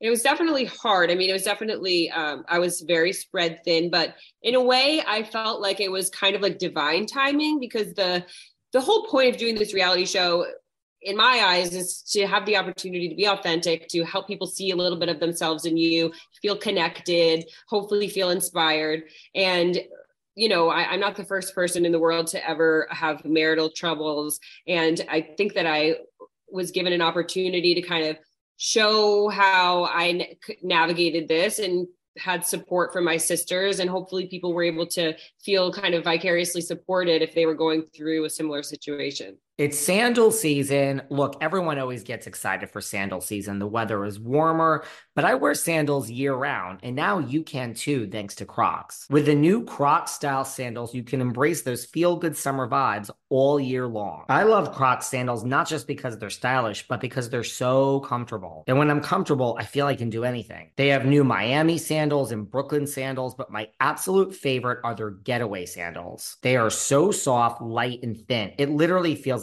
It 0.02 0.10
was 0.10 0.22
definitely 0.22 0.66
hard. 0.66 1.12
I 1.12 1.16
mean, 1.16 1.30
it 1.30 1.34
was 1.34 1.44
definitely, 1.44 2.12
um, 2.12 2.44
I 2.50 2.60
was 2.60 2.82
very 2.82 3.14
spread 3.14 3.60
thin, 3.64 3.90
but 3.90 4.16
in 4.42 4.56
a 4.56 4.62
way, 4.62 5.02
I 5.08 5.24
felt 5.24 5.62
like 5.62 5.80
it 5.80 5.92
was 5.92 6.10
kind 6.10 6.36
of 6.36 6.42
like 6.42 6.58
divine 6.58 7.06
timing 7.06 7.60
because 7.60 7.94
the, 7.94 8.26
the 8.74 8.82
whole 8.82 9.06
point 9.08 9.30
of 9.30 9.38
doing 9.38 9.56
this 9.56 9.74
reality 9.74 10.06
show 10.06 10.46
in 11.04 11.18
my 11.18 11.44
eyes 11.46 11.74
is 11.74 12.02
to 12.02 12.26
have 12.26 12.46
the 12.46 12.58
opportunity 12.58 13.10
to 13.10 13.16
be 13.16 13.28
authentic 13.28 13.88
to 13.90 14.04
help 14.04 14.28
people 14.28 14.48
see 14.48 14.72
a 14.72 14.76
little 14.76 14.98
bit 14.98 15.10
of 15.10 15.20
themselves 15.20 15.66
in 15.66 15.78
you 15.78 16.12
feel 16.42 16.56
connected 16.56 17.46
hopefully 17.68 18.08
feel 18.08 18.30
inspired 18.30 19.04
and 19.36 19.80
you 20.36 20.50
know 20.50 20.70
I, 20.70 20.94
am 20.94 21.00
not 21.00 21.16
the 21.16 21.26
first 21.26 21.54
person 21.54 21.86
in 21.86 21.92
the 21.92 22.00
world 22.00 22.28
to 22.28 22.50
ever 22.50 22.88
have 22.90 23.26
marital 23.26 23.70
troubles 23.70 24.40
and 24.68 25.02
i 25.10 25.22
think 25.38 25.54
that 25.54 25.68
i 25.68 25.96
was 26.50 26.72
given 26.72 26.94
an 26.94 27.02
opportunity 27.02 27.76
to 27.76 27.82
kind 27.82 28.08
of 28.08 28.18
show 28.64 29.28
how 29.28 29.84
I 29.84 30.38
navigated 30.62 31.28
this 31.28 31.60
and 31.60 31.86
had 32.18 32.46
support 32.46 32.94
from 32.94 33.04
my 33.04 33.18
sisters 33.18 33.80
and 33.80 33.90
hopefully 33.90 34.28
people 34.28 34.54
were 34.54 34.64
able 34.64 34.88
to 34.88 35.14
feel 35.44 35.74
kind 35.74 35.94
of 35.94 36.06
vicariously 36.06 36.62
supported 36.62 37.22
if 37.22 37.36
they 37.36 37.46
were 37.46 37.56
going 37.56 37.84
through 37.94 38.24
a 38.24 38.30
similar 38.30 38.64
situation 38.64 39.38
it's 39.60 39.80
sandal 39.80 40.32
season. 40.32 41.04
Look, 41.12 41.38
everyone 41.40 41.78
always 41.78 42.02
gets 42.02 42.26
excited 42.26 42.72
for 42.72 42.82
sandal 42.82 43.22
season. 43.22 43.60
The 43.60 43.68
weather 43.68 44.04
is 44.04 44.20
warmer, 44.20 44.84
but 45.16 45.26
I 45.26 45.36
wear 45.36 45.54
sandals 45.54 46.10
year 46.10 46.34
round, 46.34 46.80
and 46.82 46.96
now 46.96 47.20
you 47.20 47.44
can 47.44 47.76
too, 47.76 48.08
thanks 48.08 48.34
to 48.36 48.46
Crocs. 48.46 49.06
With 49.12 49.28
the 49.28 49.36
new 49.36 49.64
Crocs 49.64 50.14
style 50.14 50.44
sandals, 50.44 50.96
you 50.96 51.04
can 51.04 51.22
embrace 51.22 51.62
those 51.62 51.86
feel 51.86 52.16
good 52.16 52.36
summer 52.36 52.68
vibes 52.68 53.12
all 53.30 53.60
year 53.60 53.88
long. 53.88 54.26
I 54.28 54.42
love 54.44 54.74
Crocs 54.74 55.06
sandals 55.06 55.44
not 55.44 55.68
just 55.68 55.86
because 55.86 56.18
they're 56.18 56.32
stylish, 56.32 56.88
but 56.88 57.00
because 57.00 57.30
they're 57.30 57.44
so 57.44 58.00
comfortable. 58.00 58.64
And 58.66 58.80
when 58.80 58.90
I'm 58.90 59.02
comfortable, 59.02 59.56
I 59.60 59.66
feel 59.66 59.86
I 59.86 59.96
can 59.96 60.10
do 60.10 60.24
anything. 60.24 60.72
They 60.78 60.88
have 60.88 61.06
new 61.06 61.24
Miami 61.24 61.78
sandals 61.78 62.32
and 62.32 62.50
Brooklyn 62.50 62.88
sandals, 62.88 63.36
but 63.36 63.52
my 63.52 63.70
absolute 63.80 64.34
favorite 64.34 64.80
are 64.84 64.96
their 64.96 65.12
getaway 65.12 65.68
sandals. 65.68 66.38
They 66.42 66.56
are 66.56 66.72
so 66.72 67.12
soft, 67.12 67.62
light, 67.62 68.02
and 68.02 68.18
thin. 68.28 68.54
It 68.58 68.72
literally 68.72 69.16
feels 69.16 69.43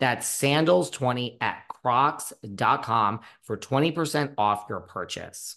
That's 0.00 0.26
sandals20 0.40 1.36
at 1.40 1.62
crocs.com 1.68 3.20
for 3.42 3.56
20% 3.56 4.34
off 4.36 4.66
your 4.68 4.80
purchase. 4.80 5.56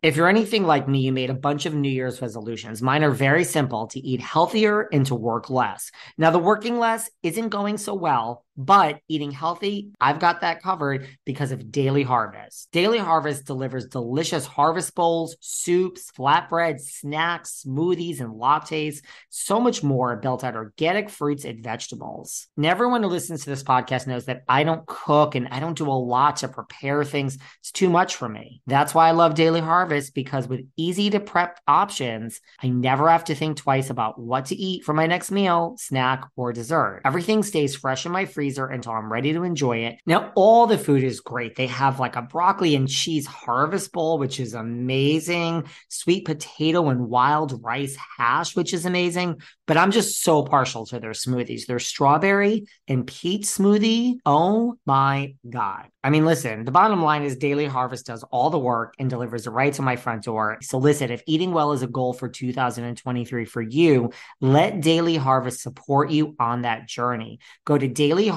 If 0.00 0.14
you're 0.14 0.28
anything 0.28 0.64
like 0.64 0.86
me, 0.86 1.00
you 1.00 1.12
made 1.12 1.30
a 1.30 1.34
bunch 1.34 1.66
of 1.66 1.74
New 1.74 1.88
Year's 1.90 2.22
resolutions. 2.22 2.80
Mine 2.80 3.02
are 3.02 3.10
very 3.10 3.42
simple 3.42 3.88
to 3.88 3.98
eat 3.98 4.20
healthier 4.20 4.88
and 4.92 5.04
to 5.06 5.16
work 5.16 5.50
less. 5.50 5.90
Now, 6.16 6.30
the 6.30 6.38
working 6.38 6.78
less 6.78 7.10
isn't 7.24 7.48
going 7.48 7.78
so 7.78 7.94
well, 7.94 8.44
but 8.58 8.98
eating 9.06 9.30
healthy, 9.30 9.92
I've 10.00 10.18
got 10.18 10.40
that 10.40 10.62
covered 10.62 11.06
because 11.24 11.52
of 11.52 11.70
Daily 11.70 12.02
Harvest. 12.02 12.68
Daily 12.72 12.98
Harvest 12.98 13.46
delivers 13.46 13.86
delicious 13.86 14.46
harvest 14.46 14.96
bowls, 14.96 15.36
soups, 15.40 16.10
flatbreads, 16.18 16.80
snacks, 16.80 17.62
smoothies, 17.64 18.18
and 18.20 18.34
lattes, 18.34 18.98
so 19.30 19.60
much 19.60 19.84
more 19.84 20.16
built 20.16 20.42
out 20.42 20.56
organic 20.56 21.08
fruits 21.08 21.44
and 21.44 21.62
vegetables. 21.62 22.48
And 22.56 22.66
everyone 22.66 23.04
who 23.04 23.08
listens 23.08 23.44
to 23.44 23.50
this 23.50 23.62
podcast 23.62 24.08
knows 24.08 24.24
that 24.24 24.42
I 24.48 24.64
don't 24.64 24.84
cook 24.86 25.36
and 25.36 25.46
I 25.52 25.60
don't 25.60 25.78
do 25.78 25.86
a 25.86 25.92
lot 25.92 26.38
to 26.38 26.48
prepare 26.48 27.04
things. 27.04 27.38
It's 27.60 27.70
too 27.70 27.88
much 27.88 28.16
for 28.16 28.28
me. 28.28 28.60
That's 28.66 28.92
why 28.92 29.06
I 29.06 29.12
love 29.12 29.36
Daily 29.36 29.60
Harvest 29.60 30.14
because 30.14 30.48
with 30.48 30.66
easy 30.76 31.10
to 31.10 31.20
prep 31.20 31.60
options, 31.68 32.40
I 32.60 32.70
never 32.70 33.08
have 33.08 33.24
to 33.26 33.36
think 33.36 33.56
twice 33.56 33.88
about 33.88 34.18
what 34.18 34.46
to 34.46 34.56
eat 34.56 34.82
for 34.82 34.94
my 34.94 35.06
next 35.06 35.30
meal, 35.30 35.76
snack, 35.78 36.24
or 36.34 36.52
dessert. 36.52 37.02
Everything 37.04 37.44
stays 37.44 37.76
fresh 37.76 38.04
in 38.04 38.10
my 38.10 38.24
freezer 38.24 38.47
freezer 38.48 38.66
until 38.66 38.92
I'm 38.92 39.12
ready 39.12 39.32
to 39.34 39.42
enjoy 39.42 39.78
it. 39.78 39.98
Now, 40.06 40.32
all 40.34 40.66
the 40.66 40.78
food 40.78 41.02
is 41.02 41.20
great. 41.20 41.54
They 41.56 41.66
have 41.66 42.00
like 42.00 42.16
a 42.16 42.22
broccoli 42.22 42.74
and 42.74 42.88
cheese 42.88 43.26
harvest 43.26 43.92
bowl, 43.92 44.18
which 44.18 44.40
is 44.40 44.54
amazing, 44.54 45.64
sweet 45.88 46.24
potato 46.24 46.88
and 46.88 47.08
wild 47.08 47.62
rice 47.62 47.96
hash, 48.16 48.56
which 48.56 48.72
is 48.72 48.86
amazing. 48.86 49.40
But 49.66 49.76
I'm 49.76 49.90
just 49.90 50.22
so 50.22 50.42
partial 50.42 50.86
to 50.86 50.98
their 50.98 51.10
smoothies. 51.10 51.66
Their 51.66 51.78
strawberry 51.78 52.64
and 52.86 53.06
peach 53.06 53.42
smoothie. 53.42 54.14
Oh 54.24 54.76
my 54.86 55.34
God. 55.48 55.88
I 56.02 56.10
mean, 56.10 56.24
listen, 56.24 56.64
the 56.64 56.70
bottom 56.70 57.02
line 57.02 57.22
is 57.22 57.36
Daily 57.36 57.66
Harvest 57.66 58.06
does 58.06 58.24
all 58.30 58.48
the 58.48 58.58
work 58.58 58.94
and 58.98 59.10
delivers 59.10 59.46
it 59.46 59.50
right 59.50 59.74
to 59.74 59.82
my 59.82 59.96
front 59.96 60.22
door. 60.22 60.56
So, 60.62 60.78
listen, 60.78 61.10
if 61.10 61.22
eating 61.26 61.52
well 61.52 61.72
is 61.72 61.82
a 61.82 61.86
goal 61.86 62.14
for 62.14 62.30
2023 62.30 63.44
for 63.44 63.60
you, 63.60 64.10
let 64.40 64.80
Daily 64.80 65.16
Harvest 65.16 65.60
support 65.60 66.10
you 66.10 66.34
on 66.38 66.62
that 66.62 66.88
journey. 66.88 67.40
Go 67.66 67.76
to 67.76 67.88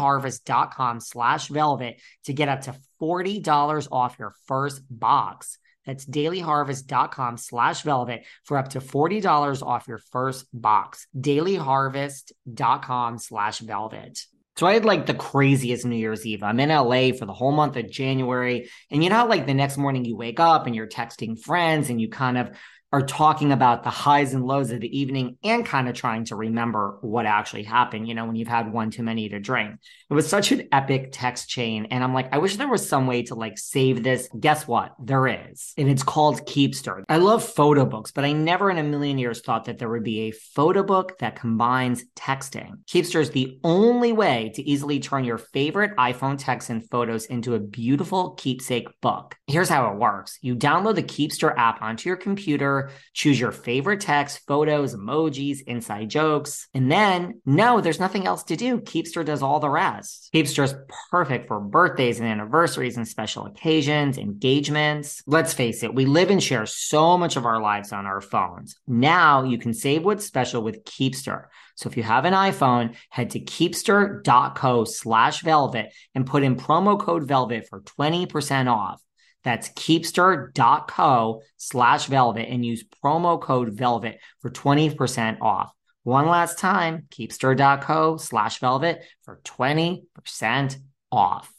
dailyharvest.com 0.01 1.00
slash 1.00 1.48
velvet 1.48 2.01
to 2.25 2.34
get 2.34 2.50
up 2.50 2.62
to 2.62 2.75
$40 3.01 3.88
off 3.91 4.17
your 4.20 4.34
first 4.48 4.81
box. 4.89 5.58
That's 5.86 6.05
dailyharvest.com 6.05 7.38
slash 7.38 7.81
velvet 7.81 8.25
for 8.43 8.58
up 8.58 8.70
to 8.70 8.79
$40 8.79 9.65
off 9.65 9.88
your 9.88 9.98
first 9.98 10.46
box. 10.53 11.08
Dailyharvest.com 11.17 13.17
slash 13.17 13.60
velvet. 13.60 14.25
So 14.58 14.67
I 14.67 14.74
had 14.74 14.86
like 14.86 15.05
the 15.05 15.13
craziest 15.13 15.86
New 15.86 15.96
Year's 15.96 16.25
Eve. 16.25 16.43
I'm 16.43 16.60
in 16.60 16.70
LA 16.70 17.17
for 17.17 17.25
the 17.25 17.34
whole 17.34 17.51
month 17.51 17.77
of 17.77 17.89
January. 17.89 18.70
And 18.91 19.03
you 19.03 19.10
know, 19.10 19.25
like 19.25 19.48
the 19.48 19.53
next 19.53 19.77
morning 19.77 20.05
you 20.05 20.15
wake 20.15 20.39
up 20.39 20.67
and 20.67 20.75
you're 20.75 20.88
texting 20.88 21.39
friends 21.39 21.89
and 21.89 22.00
you 22.00 22.10
kind 22.10 22.38
of 22.38 22.51
are 22.91 23.01
talking 23.01 23.51
about 23.53 23.83
the 23.83 23.89
highs 23.89 24.33
and 24.33 24.45
lows 24.45 24.69
of 24.71 24.81
the 24.81 25.00
evening 25.00 25.38
and 25.43 25.65
kind 25.65 25.88
of 25.88 25.95
trying 25.95 26.25
to 26.25 26.36
remember 26.36 26.98
what 27.01 27.25
actually 27.25 27.63
happened, 27.63 28.07
you 28.07 28.13
know, 28.13 28.25
when 28.25 28.36
you've 28.36 28.50
had 28.50 28.74
one 28.74 28.91
too 28.91 29.03
many 29.03 29.29
to 29.29 29.39
drink. 29.39 29.79
It 30.10 30.13
was 30.13 30.27
such 30.27 30.51
an 30.51 30.67
epic 30.74 31.10
text 31.13 31.48
chain. 31.48 31.88
And 31.89 32.03
I'm 32.03 32.13
like, 32.13 32.33
I 32.33 32.39
wish 32.39 32.57
there 32.57 32.67
was 32.67 32.88
some 32.88 33.07
way 33.07 33.24
to 33.24 33.36
like 33.36 33.57
save 33.57 34.03
this. 34.03 34.27
Guess 34.38 34.67
what? 34.67 34.93
There 35.00 35.27
is. 35.27 35.74
And 35.77 35.89
it's 35.89 36.03
called 36.03 36.45
Keepster. 36.45 37.03
I 37.07 37.17
love 37.17 37.45
photo 37.45 37.86
books, 37.86 38.12
but 38.12 38.25
I 38.25 38.33
never 38.33 38.69
in 38.69 38.77
a 38.77 38.83
million 38.83 39.17
years 39.17 39.41
thought 39.41 39.65
that 39.65 39.77
there 39.77 39.89
would 39.89 40.03
be 40.03 40.21
a 40.21 40.31
photo 40.31 40.83
book 40.83 41.17
that 41.19 41.38
combines 41.38 42.03
texting. 42.15 42.83
Keepster 42.88 43.21
is 43.21 43.31
the 43.31 43.57
only 43.63 44.12
way 44.12 44.51
to 44.55 44.69
easily 44.69 45.00
turn 45.00 45.24
your 45.24 45.38
favorite 45.38 45.95
iPhone 45.95 46.38
texts 46.38 46.69
and 46.69 46.89
photos 46.89 47.25
into 47.25 47.55
a 47.55 47.60
beautiful 47.60 48.31
keepsake 48.31 48.89
book. 49.00 49.38
Here's 49.48 49.69
how 49.69 49.93
it 49.93 49.98
works 49.98 50.38
you 50.41 50.57
download 50.57 50.95
the 50.95 51.03
Keepster 51.03 51.55
app 51.55 51.81
onto 51.81 52.10
your 52.10 52.17
computer 52.17 52.81
choose 53.14 53.40
your 53.40 53.52
favorite 53.52 54.02
text, 54.02 54.42
photos, 54.48 54.96
emojis, 54.96 55.62
inside 55.68 56.10
jokes. 56.10 56.68
And 56.74 56.92
then, 56.92 57.42
no, 57.46 57.82
there's 57.82 58.00
nothing 58.00 58.26
else 58.26 58.44
to 58.46 58.56
do. 58.56 58.80
Keepster 58.80 59.24
does 59.24 59.42
all 59.42 59.60
the 59.60 59.70
rest. 59.70 60.30
Keepster 60.34 60.64
is 60.64 60.76
perfect 61.12 61.48
for 61.48 61.60
birthdays 61.60 62.20
and 62.20 62.28
anniversaries 62.28 62.98
and 62.98 63.08
special 63.08 63.46
occasions, 63.46 64.18
engagements. 64.18 65.22
Let's 65.26 65.54
face 65.54 65.84
it, 65.84 65.94
we 65.94 66.06
live 66.06 66.30
and 66.30 66.42
share 66.42 66.66
so 66.66 67.18
much 67.18 67.36
of 67.36 67.46
our 67.46 67.62
lives 67.62 67.92
on 67.92 68.06
our 68.06 68.22
phones. 68.22 68.76
Now 68.88 69.44
you 69.44 69.58
can 69.58 69.74
save 69.74 70.04
what's 70.04 70.26
special 70.26 70.64
with 70.64 70.84
Keepster. 70.84 71.46
So 71.76 71.90
if 71.90 71.98
you 71.98 72.04
have 72.04 72.26
an 72.26 72.34
iPhone, 72.34 72.96
head 73.10 73.32
to 73.32 73.40
keepster.co 73.40 74.84
slash 74.86 75.42
velvet 75.42 75.94
and 76.14 76.28
put 76.28 76.44
in 76.44 76.56
promo 76.56 77.00
code 77.00 77.28
velvet 77.28 77.68
for 77.70 77.82
20% 77.82 78.72
off. 78.72 79.02
That's 79.43 79.69
keepster.co 79.69 81.41
slash 81.57 82.05
velvet 82.05 82.48
and 82.48 82.65
use 82.65 82.83
promo 83.03 83.41
code 83.41 83.74
velvet 83.74 84.19
for 84.39 84.50
20% 84.50 85.41
off. 85.41 85.71
One 86.03 86.27
last 86.27 86.57
time, 86.57 87.07
keepster.co 87.12 88.17
slash 88.17 88.60
velvet 88.60 89.03
for 89.24 89.39
20% 89.43 90.75
off. 91.12 91.51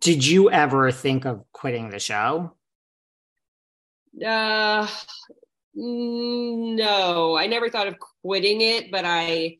Did 0.00 0.26
you 0.26 0.50
ever 0.50 0.90
think 0.90 1.24
of 1.24 1.44
quitting 1.52 1.90
the 1.90 1.98
show? 1.98 2.56
Uh, 4.24 4.86
no, 5.74 7.36
I 7.36 7.46
never 7.46 7.68
thought 7.68 7.88
of 7.88 7.96
quitting 8.22 8.60
it, 8.60 8.90
but 8.90 9.04
I, 9.04 9.58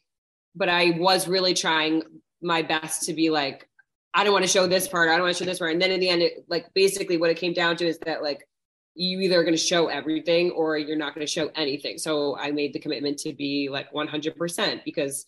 but 0.54 0.68
I 0.68 0.96
was 0.98 1.26
really 1.26 1.54
trying 1.54 2.02
my 2.42 2.62
best 2.62 3.04
to 3.04 3.14
be 3.14 3.30
like, 3.30 3.68
I 4.14 4.22
don't 4.22 4.32
want 4.32 4.44
to 4.44 4.50
show 4.50 4.66
this 4.68 4.86
part. 4.86 5.08
I 5.08 5.14
don't 5.14 5.22
want 5.22 5.36
to 5.36 5.44
show 5.44 5.50
this 5.50 5.58
part. 5.58 5.72
And 5.72 5.82
then 5.82 5.90
in 5.90 5.98
the 5.98 6.08
end, 6.08 6.22
it, 6.22 6.44
like 6.48 6.72
basically 6.72 7.16
what 7.16 7.30
it 7.30 7.36
came 7.36 7.52
down 7.52 7.76
to 7.78 7.86
is 7.86 7.98
that 8.06 8.22
like 8.22 8.48
you 8.94 9.18
either 9.20 9.40
are 9.40 9.42
going 9.42 9.54
to 9.54 9.58
show 9.58 9.88
everything 9.88 10.52
or 10.52 10.78
you're 10.78 10.96
not 10.96 11.14
going 11.14 11.26
to 11.26 11.30
show 11.30 11.50
anything. 11.56 11.98
So 11.98 12.38
I 12.38 12.52
made 12.52 12.72
the 12.72 12.78
commitment 12.78 13.18
to 13.18 13.32
be 13.32 13.68
like 13.68 13.92
100% 13.92 14.84
because 14.84 15.26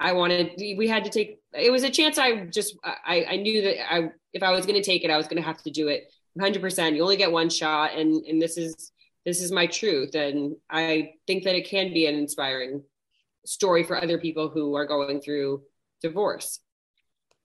I 0.00 0.12
wanted, 0.12 0.52
we 0.56 0.88
had 0.88 1.04
to 1.04 1.10
take, 1.10 1.40
it 1.52 1.70
was 1.70 1.82
a 1.82 1.90
chance 1.90 2.16
I 2.16 2.46
just, 2.46 2.78
I, 2.82 3.26
I 3.28 3.36
knew 3.36 3.60
that 3.62 3.92
I, 3.92 4.10
if 4.32 4.42
I 4.42 4.52
was 4.52 4.64
going 4.64 4.80
to 4.80 4.86
take 4.86 5.04
it, 5.04 5.10
I 5.10 5.18
was 5.18 5.26
going 5.26 5.42
to 5.42 5.46
have 5.46 5.62
to 5.64 5.70
do 5.70 5.88
it 5.88 6.10
100%. 6.40 6.96
You 6.96 7.02
only 7.02 7.16
get 7.16 7.30
one 7.30 7.50
shot. 7.50 7.94
And, 7.94 8.24
and 8.24 8.40
this 8.40 8.56
is, 8.56 8.92
this 9.26 9.42
is 9.42 9.52
my 9.52 9.66
truth. 9.66 10.14
And 10.14 10.56
I 10.70 11.10
think 11.26 11.44
that 11.44 11.56
it 11.56 11.68
can 11.68 11.92
be 11.92 12.06
an 12.06 12.14
inspiring 12.14 12.82
story 13.44 13.82
for 13.82 14.02
other 14.02 14.16
people 14.16 14.48
who 14.48 14.74
are 14.76 14.86
going 14.86 15.20
through 15.20 15.62
divorce. 16.00 16.60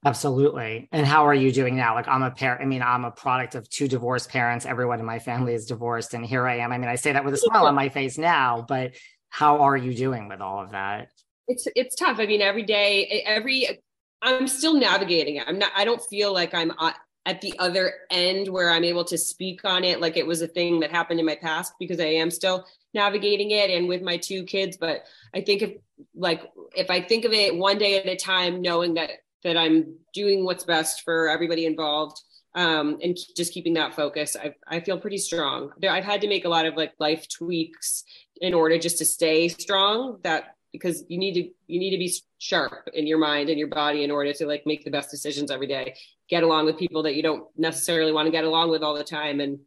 Absolutely. 0.04 0.88
And 0.92 1.06
how 1.06 1.26
are 1.26 1.34
you 1.34 1.50
doing 1.50 1.76
now? 1.76 1.94
Like 1.94 2.08
I'm 2.08 2.22
a 2.22 2.30
parent. 2.30 2.60
I 2.60 2.66
mean, 2.66 2.82
I'm 2.82 3.04
a 3.04 3.10
product 3.10 3.54
of 3.54 3.68
two 3.70 3.88
divorced 3.88 4.28
parents. 4.28 4.66
Everyone 4.66 5.00
in 5.00 5.06
my 5.06 5.18
family 5.18 5.54
is 5.54 5.64
divorced. 5.64 6.12
And 6.12 6.26
here 6.26 6.46
I 6.46 6.58
am. 6.58 6.72
I 6.72 6.78
mean, 6.78 6.90
I 6.90 6.96
say 6.96 7.12
that 7.12 7.24
with 7.24 7.34
a 7.34 7.38
smile 7.38 7.66
on 7.66 7.74
my 7.74 7.88
face 7.88 8.18
now, 8.18 8.64
but 8.68 8.92
how 9.30 9.62
are 9.62 9.76
you 9.76 9.94
doing 9.94 10.28
with 10.28 10.40
all 10.40 10.62
of 10.62 10.72
that? 10.72 11.08
It's 11.48 11.66
it's 11.74 11.94
tough. 11.94 12.18
I 12.18 12.26
mean, 12.26 12.42
every 12.42 12.62
day, 12.62 13.22
every 13.26 13.82
I'm 14.20 14.46
still 14.46 14.74
navigating 14.74 15.36
it. 15.36 15.44
I'm 15.46 15.58
not 15.58 15.72
I 15.74 15.84
don't 15.84 16.02
feel 16.02 16.32
like 16.32 16.54
I'm 16.54 16.72
uh, 16.78 16.92
at 17.26 17.40
the 17.40 17.58
other 17.58 17.94
end 18.10 18.48
where 18.48 18.70
I'm 18.70 18.84
able 18.84 19.04
to 19.04 19.16
speak 19.16 19.64
on 19.64 19.84
it 19.84 20.00
like 20.00 20.18
it 20.18 20.26
was 20.26 20.42
a 20.42 20.46
thing 20.46 20.80
that 20.80 20.90
happened 20.90 21.20
in 21.20 21.26
my 21.26 21.36
past 21.36 21.72
because 21.80 21.98
I 21.98 22.04
am 22.04 22.30
still 22.30 22.66
navigating 22.92 23.50
it 23.50 23.70
and 23.70 23.88
with 23.88 24.02
my 24.02 24.18
two 24.18 24.44
kids, 24.44 24.76
but 24.76 25.04
I 25.34 25.40
think 25.40 25.62
if 25.62 25.72
like 26.14 26.42
if 26.76 26.90
I 26.90 27.00
think 27.00 27.24
of 27.24 27.32
it 27.32 27.56
one 27.56 27.78
day 27.78 27.98
at 27.98 28.06
a 28.06 28.16
time 28.16 28.60
knowing 28.60 28.94
that 28.94 29.10
that 29.44 29.56
I'm 29.56 29.96
doing 30.12 30.44
what's 30.44 30.64
best 30.64 31.02
for 31.02 31.28
everybody 31.28 31.66
involved 31.66 32.20
um, 32.54 32.98
and 33.02 33.16
just 33.36 33.52
keeping 33.52 33.74
that 33.74 33.94
focus. 33.94 34.36
I, 34.36 34.54
I 34.66 34.80
feel 34.80 34.98
pretty 34.98 35.18
strong. 35.18 35.70
I've 35.88 36.04
had 36.04 36.20
to 36.22 36.28
make 36.28 36.44
a 36.44 36.48
lot 36.48 36.66
of 36.66 36.76
like 36.76 36.92
life 36.98 37.28
tweaks 37.28 38.04
in 38.40 38.54
order 38.54 38.78
just 38.78 38.98
to 38.98 39.04
stay 39.04 39.48
strong. 39.48 40.18
That 40.22 40.56
because 40.72 41.04
you 41.08 41.18
need 41.18 41.34
to 41.34 41.50
you 41.66 41.78
need 41.78 41.90
to 41.90 41.98
be 41.98 42.12
sharp 42.38 42.88
in 42.94 43.06
your 43.06 43.18
mind 43.18 43.48
and 43.48 43.58
your 43.58 43.68
body 43.68 44.02
in 44.04 44.10
order 44.10 44.32
to 44.32 44.46
like 44.46 44.64
make 44.66 44.84
the 44.84 44.90
best 44.90 45.10
decisions 45.10 45.50
every 45.50 45.66
day. 45.66 45.96
Get 46.28 46.42
along 46.42 46.66
with 46.66 46.78
people 46.78 47.02
that 47.02 47.14
you 47.14 47.22
don't 47.22 47.44
necessarily 47.56 48.12
want 48.12 48.26
to 48.26 48.32
get 48.32 48.44
along 48.44 48.70
with 48.70 48.82
all 48.82 48.94
the 48.94 49.04
time, 49.04 49.40
and 49.40 49.58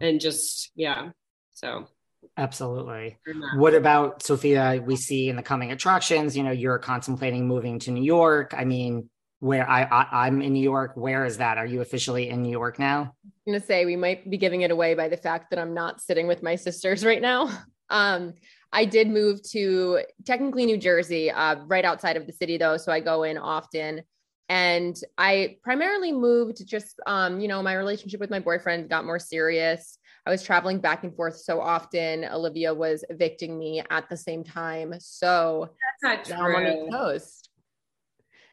and 0.00 0.20
just 0.20 0.70
yeah. 0.74 1.10
So 1.52 1.88
Absolutely. 2.36 3.18
What 3.56 3.74
about 3.74 4.22
Sophia? 4.22 4.82
We 4.84 4.96
see 4.96 5.28
in 5.28 5.36
the 5.36 5.42
coming 5.42 5.72
attractions, 5.72 6.36
you 6.36 6.42
know, 6.42 6.50
you're 6.50 6.78
contemplating 6.78 7.46
moving 7.46 7.78
to 7.80 7.90
New 7.90 8.02
York. 8.02 8.54
I 8.56 8.64
mean, 8.64 9.08
where 9.40 9.68
I, 9.68 9.82
I 9.82 10.26
am 10.28 10.40
in 10.42 10.52
New 10.52 10.62
York. 10.62 10.92
Where 10.94 11.24
is 11.24 11.38
that? 11.38 11.58
Are 11.58 11.66
you 11.66 11.80
officially 11.80 12.28
in 12.28 12.42
New 12.42 12.50
York 12.50 12.78
now? 12.78 13.14
I'm 13.24 13.54
gonna 13.54 13.64
say 13.64 13.84
we 13.84 13.96
might 13.96 14.30
be 14.30 14.36
giving 14.36 14.60
it 14.60 14.70
away 14.70 14.94
by 14.94 15.08
the 15.08 15.16
fact 15.16 15.50
that 15.50 15.58
I'm 15.58 15.74
not 15.74 16.00
sitting 16.00 16.26
with 16.26 16.42
my 16.42 16.54
sisters 16.56 17.04
right 17.10 17.22
now. 17.22 17.50
Um, 17.88 18.34
I 18.72 18.84
did 18.84 19.08
move 19.08 19.42
to 19.50 20.00
technically 20.24 20.64
New 20.66 20.76
Jersey, 20.76 21.30
uh, 21.30 21.56
right 21.66 21.84
outside 21.84 22.16
of 22.16 22.26
the 22.26 22.32
city 22.32 22.56
though, 22.56 22.76
so 22.76 22.92
I 22.92 23.00
go 23.00 23.24
in 23.24 23.36
often. 23.36 24.02
And 24.48 24.96
I 25.16 25.58
primarily 25.62 26.12
moved 26.12 26.66
just, 26.66 27.00
um, 27.06 27.40
you 27.40 27.48
know, 27.48 27.62
my 27.62 27.74
relationship 27.74 28.20
with 28.20 28.30
my 28.30 28.40
boyfriend 28.40 28.88
got 28.88 29.04
more 29.04 29.18
serious. 29.18 29.96
I 30.26 30.30
was 30.30 30.42
traveling 30.42 30.80
back 30.80 31.04
and 31.04 31.14
forth 31.14 31.36
so 31.36 31.60
often. 31.60 32.24
Olivia 32.24 32.74
was 32.74 33.04
evicting 33.08 33.58
me 33.58 33.82
at 33.90 34.08
the 34.08 34.16
same 34.16 34.44
time. 34.44 34.94
So 34.98 35.70
that's 36.02 36.28
not 36.28 36.36
true. 36.36 36.46
I'm 36.46 36.56
on 36.56 36.64
the 36.64 36.90
coast. 36.90 37.39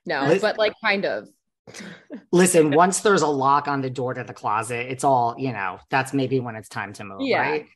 No, 0.07 0.23
Listen, 0.23 0.41
but 0.41 0.57
like 0.57 0.73
kind 0.83 1.05
of. 1.05 1.27
Listen, 2.31 2.71
once 2.71 3.01
there's 3.01 3.21
a 3.21 3.27
lock 3.27 3.67
on 3.67 3.81
the 3.81 3.89
door 3.89 4.13
to 4.13 4.23
the 4.23 4.33
closet, 4.33 4.89
it's 4.89 5.03
all, 5.03 5.35
you 5.37 5.51
know, 5.51 5.79
that's 5.89 6.13
maybe 6.13 6.39
when 6.39 6.55
it's 6.55 6.69
time 6.69 6.93
to 6.93 7.03
move, 7.03 7.21
yeah. 7.21 7.41
right? 7.41 7.67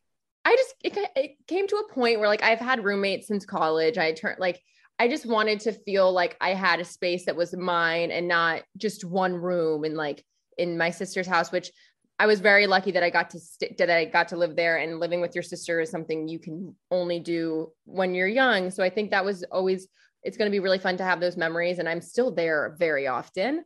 I 0.45 0.55
just, 0.55 0.75
it, 0.81 1.09
it 1.15 1.31
came 1.47 1.67
to 1.67 1.75
a 1.75 1.93
point 1.93 2.19
where 2.19 2.29
like 2.29 2.41
I've 2.41 2.59
had 2.59 2.83
roommates 2.83 3.27
since 3.27 3.45
college. 3.45 3.97
I 3.97 4.13
turned 4.13 4.39
like, 4.39 4.61
I 4.97 5.07
just 5.07 5.25
wanted 5.25 5.59
to 5.61 5.73
feel 5.73 6.11
like 6.11 6.37
I 6.39 6.53
had 6.53 6.79
a 6.79 6.85
space 6.85 7.25
that 7.25 7.35
was 7.35 7.55
mine 7.55 8.11
and 8.11 8.27
not 8.27 8.61
just 8.77 9.03
one 9.03 9.35
room 9.35 9.83
and 9.83 9.95
like 9.95 10.23
in 10.57 10.77
my 10.77 10.91
sister's 10.91 11.27
house, 11.27 11.51
which 11.51 11.71
I 12.19 12.27
was 12.27 12.39
very 12.39 12.67
lucky 12.67 12.91
that 12.91 13.01
I 13.01 13.09
got 13.09 13.31
to 13.31 13.39
st- 13.39 13.79
that 13.79 13.89
I 13.89 14.05
got 14.05 14.27
to 14.27 14.37
live 14.37 14.55
there 14.55 14.77
and 14.77 14.99
living 14.99 15.19
with 15.19 15.33
your 15.33 15.41
sister 15.41 15.79
is 15.79 15.89
something 15.89 16.27
you 16.27 16.37
can 16.37 16.75
only 16.91 17.19
do 17.19 17.71
when 17.85 18.13
you're 18.13 18.27
young. 18.27 18.69
So 18.69 18.83
I 18.83 18.91
think 18.91 19.09
that 19.09 19.25
was 19.25 19.43
always 19.51 19.87
it's 20.23 20.37
going 20.37 20.49
to 20.49 20.55
be 20.55 20.59
really 20.59 20.79
fun 20.79 20.97
to 20.97 21.03
have 21.03 21.19
those 21.19 21.37
memories 21.37 21.79
and 21.79 21.87
i'm 21.87 22.01
still 22.01 22.31
there 22.31 22.75
very 22.79 23.07
often 23.07 23.63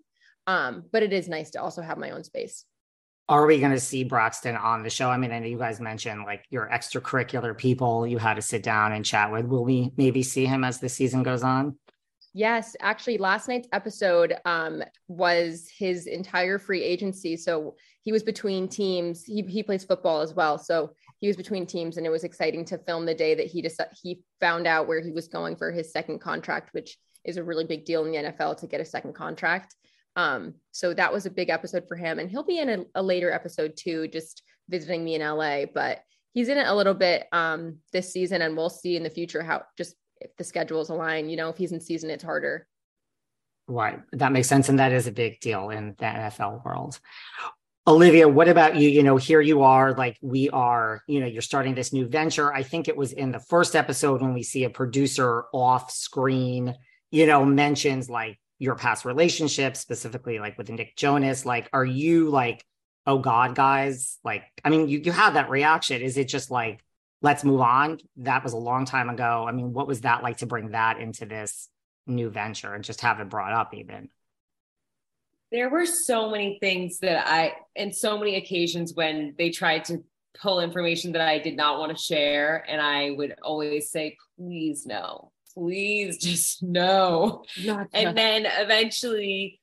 um, 0.47 0.83
but 0.91 1.03
it 1.03 1.13
is 1.13 1.27
nice 1.27 1.51
to 1.51 1.61
also 1.61 1.81
have 1.81 1.97
my 1.97 2.11
own 2.11 2.23
space. 2.23 2.65
Are 3.27 3.47
we 3.47 3.59
going 3.59 3.71
to 3.71 3.79
see 3.79 4.03
Braxton 4.03 4.55
on 4.55 4.83
the 4.83 4.89
show? 4.89 5.09
I 5.09 5.17
mean 5.17 5.31
i 5.31 5.39
know 5.39 5.47
you 5.47 5.57
guys 5.57 5.79
mentioned 5.79 6.23
like 6.25 6.45
your 6.51 6.69
extracurricular 6.71 7.57
people 7.57 8.05
you 8.05 8.19
had 8.19 8.35
to 8.35 8.41
sit 8.41 8.61
down 8.61 8.91
and 8.91 9.03
chat 9.03 9.31
with. 9.31 9.45
Will 9.45 9.65
we 9.65 9.91
maybe 9.97 10.21
see 10.21 10.45
him 10.45 10.63
as 10.63 10.79
the 10.79 10.89
season 10.89 11.23
goes 11.23 11.41
on 11.41 11.77
Yes, 12.37 12.75
actually, 12.81 13.17
last 13.17 13.47
night's 13.47 13.69
episode 13.71 14.35
um, 14.43 14.83
was 15.07 15.69
his 15.73 16.05
entire 16.05 16.59
free 16.59 16.83
agency. 16.83 17.37
So 17.37 17.77
he 18.01 18.11
was 18.11 18.23
between 18.23 18.67
teams. 18.67 19.23
He 19.23 19.41
he 19.43 19.63
plays 19.63 19.85
football 19.85 20.19
as 20.19 20.33
well, 20.33 20.57
so 20.57 20.91
he 21.19 21.27
was 21.27 21.37
between 21.37 21.65
teams, 21.65 21.95
and 21.95 22.05
it 22.05 22.09
was 22.09 22.25
exciting 22.25 22.65
to 22.65 22.77
film 22.79 23.05
the 23.05 23.15
day 23.15 23.35
that 23.35 23.47
he 23.47 23.61
just 23.61 23.79
he 24.03 24.21
found 24.41 24.67
out 24.67 24.85
where 24.85 24.99
he 24.99 25.11
was 25.11 25.29
going 25.29 25.55
for 25.55 25.71
his 25.71 25.93
second 25.93 26.19
contract, 26.19 26.73
which 26.73 26.97
is 27.23 27.37
a 27.37 27.43
really 27.43 27.63
big 27.63 27.85
deal 27.85 28.03
in 28.03 28.11
the 28.11 28.29
NFL 28.29 28.57
to 28.57 28.67
get 28.67 28.81
a 28.81 28.85
second 28.85 29.15
contract. 29.15 29.73
Um, 30.17 30.55
so 30.73 30.93
that 30.93 31.13
was 31.13 31.25
a 31.25 31.31
big 31.31 31.49
episode 31.49 31.87
for 31.87 31.95
him, 31.95 32.19
and 32.19 32.29
he'll 32.29 32.43
be 32.43 32.59
in 32.59 32.67
a, 32.67 32.85
a 32.95 33.01
later 33.01 33.31
episode 33.31 33.77
too, 33.77 34.09
just 34.09 34.43
visiting 34.67 35.05
me 35.05 35.15
in 35.15 35.21
LA. 35.21 35.67
But 35.73 36.01
he's 36.33 36.49
in 36.49 36.57
it 36.57 36.67
a 36.67 36.75
little 36.75 36.95
bit 36.95 37.27
um, 37.31 37.77
this 37.93 38.11
season, 38.11 38.41
and 38.41 38.57
we'll 38.57 38.69
see 38.69 38.97
in 38.97 39.03
the 39.03 39.09
future 39.09 39.41
how 39.41 39.63
just 39.77 39.95
if 40.25 40.35
the 40.37 40.43
schedules 40.43 40.89
align, 40.89 41.29
you 41.29 41.37
know, 41.37 41.49
if 41.49 41.57
he's 41.57 41.71
in 41.71 41.79
season, 41.79 42.09
it's 42.09 42.23
harder. 42.23 42.67
Right. 43.67 43.99
That 44.11 44.31
makes 44.31 44.47
sense. 44.47 44.69
And 44.69 44.79
that 44.79 44.91
is 44.91 45.07
a 45.07 45.11
big 45.11 45.39
deal 45.39 45.69
in 45.69 45.95
the 45.97 46.05
NFL 46.05 46.63
world. 46.65 46.99
Olivia, 47.87 48.27
what 48.27 48.47
about 48.47 48.75
you? 48.75 48.89
You 48.89 49.03
know, 49.03 49.17
here 49.17 49.41
you 49.41 49.61
are, 49.61 49.93
like 49.93 50.17
we 50.21 50.49
are, 50.49 51.03
you 51.07 51.19
know, 51.19 51.27
you're 51.27 51.43
starting 51.43 51.75
this 51.75 51.93
new 51.93 52.07
venture. 52.07 52.51
I 52.51 52.63
think 52.63 52.87
it 52.87 52.97
was 52.97 53.11
in 53.11 53.31
the 53.31 53.39
first 53.39 53.75
episode 53.75 54.21
when 54.21 54.33
we 54.33 54.41
see 54.41 54.63
a 54.63 54.69
producer 54.71 55.45
off 55.53 55.91
screen, 55.91 56.75
you 57.11 57.27
know, 57.27 57.45
mentions 57.45 58.09
like 58.09 58.39
your 58.57 58.75
past 58.75 59.05
relationships, 59.05 59.79
specifically 59.79 60.39
like 60.39 60.57
with 60.57 60.69
Nick 60.69 60.95
Jonas. 60.95 61.45
Like, 61.45 61.69
are 61.73 61.85
you 61.85 62.29
like, 62.29 62.65
oh 63.05 63.19
God, 63.19 63.53
guys? 63.53 64.17
Like, 64.23 64.43
I 64.63 64.69
mean, 64.69 64.87
you, 64.89 64.99
you 64.99 65.11
have 65.11 65.35
that 65.35 65.51
reaction. 65.51 66.01
Is 66.01 66.17
it 66.17 66.27
just 66.27 66.49
like, 66.49 66.83
let's 67.25 67.43
move 67.43 67.59
on. 67.59 67.97
That 68.17 68.43
was 68.43 68.53
a 68.53 68.57
long 68.57 68.85
time 68.85 69.09
ago. 69.09 69.45
I 69.49 69.51
mean, 69.51 69.73
what 69.73 69.87
was 69.87 70.01
that 70.01 70.21
like 70.21 70.37
to 70.37 70.45
bring 70.45 70.69
that 70.71 70.99
into 70.99 71.25
this 71.25 71.69
new 72.05 72.29
venture 72.29 72.75
and 72.75 72.83
just 72.83 73.01
have 73.01 73.19
it 73.19 73.29
brought 73.29 73.51
up 73.51 73.73
even? 73.73 74.09
There 75.51 75.71
were 75.71 75.87
so 75.87 76.29
many 76.29 76.59
things 76.61 76.99
that 76.99 77.27
I, 77.27 77.53
and 77.75 77.95
so 77.95 78.19
many 78.19 78.35
occasions 78.35 78.93
when 78.93 79.33
they 79.39 79.49
tried 79.49 79.85
to 79.85 80.03
pull 80.39 80.59
information 80.59 81.13
that 81.13 81.27
I 81.27 81.39
did 81.39 81.55
not 81.55 81.79
want 81.79 81.97
to 81.97 82.03
share. 82.03 82.63
And 82.69 82.79
I 82.79 83.09
would 83.09 83.33
always 83.41 83.89
say, 83.89 84.17
please 84.37 84.85
no, 84.85 85.31
please 85.55 86.19
just 86.19 86.61
no. 86.61 87.43
Not 87.63 87.87
and 87.91 88.15
then 88.15 88.45
eventually, 88.45 89.59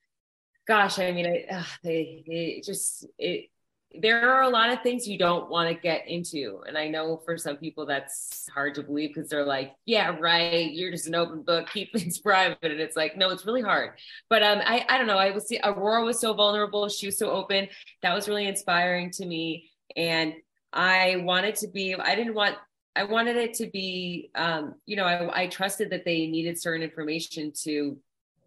gosh, 0.67 0.99
I 0.99 1.13
mean, 1.13 1.27
I, 1.27 1.45
ugh, 1.59 1.67
they, 1.85 2.25
they 2.27 2.63
just, 2.65 3.07
it, 3.19 3.51
there 4.01 4.31
are 4.31 4.43
a 4.43 4.49
lot 4.49 4.71
of 4.71 4.83
things 4.83 5.07
you 5.07 5.19
don't 5.19 5.51
want 5.51 5.69
to 5.69 5.75
get 5.75 6.09
into. 6.09 6.63
And 6.67 6.79
I 6.79 6.89
know 6.89 7.21
for 7.25 7.37
some 7.37 7.57
people 7.57 7.87
that's 7.87 8.49
hard 8.53 8.75
to 8.77 8.83
believe 8.83 9.15
because 9.15 9.29
they're 9.29 9.45
like, 9.45 9.75
yeah, 9.85 10.17
right. 10.19 10.71
You're 10.71 10.91
just 10.91 11.07
an 11.07 11.15
open 11.15 11.43
book, 11.43 11.69
keep 11.71 11.93
things 11.97 12.19
private. 12.19 12.59
And 12.63 12.81
it's 12.81 12.97
like, 12.97 13.17
no, 13.17 13.31
it's 13.31 13.47
really 13.47 13.63
hard. 13.63 13.93
But 14.29 14.43
um, 14.43 14.61
I, 14.65 14.85
I 14.89 14.99
don't 14.99 15.07
know. 15.07 15.19
I 15.19 15.31
was 15.31 15.47
see 15.47 15.61
Aurora 15.63 16.05
was 16.05 16.21
so 16.21 16.33
vulnerable. 16.35 16.89
She 16.89 17.07
was 17.07 17.19
so 17.19 17.31
open. 17.31 17.69
That 18.03 18.15
was 18.15 18.29
really 18.29 18.47
inspiring 18.47 19.11
to 19.13 19.27
me. 19.27 19.71
And 19.97 20.35
I 20.73 21.17
wanted 21.25 21.57
to 21.57 21.69
be, 21.69 21.95
I 21.95 22.15
didn't 22.15 22.35
want, 22.35 22.57
I 22.97 23.05
wanted 23.05 23.37
it 23.37 23.55
to 23.55 23.67
be, 23.67 24.31
um, 24.35 24.75
you 24.87 24.97
know, 24.97 25.05
I, 25.05 25.43
I 25.43 25.47
trusted 25.49 25.91
that 25.91 26.05
they 26.05 26.27
needed 26.27 26.61
certain 26.61 26.83
information 26.83 27.53
to 27.63 27.99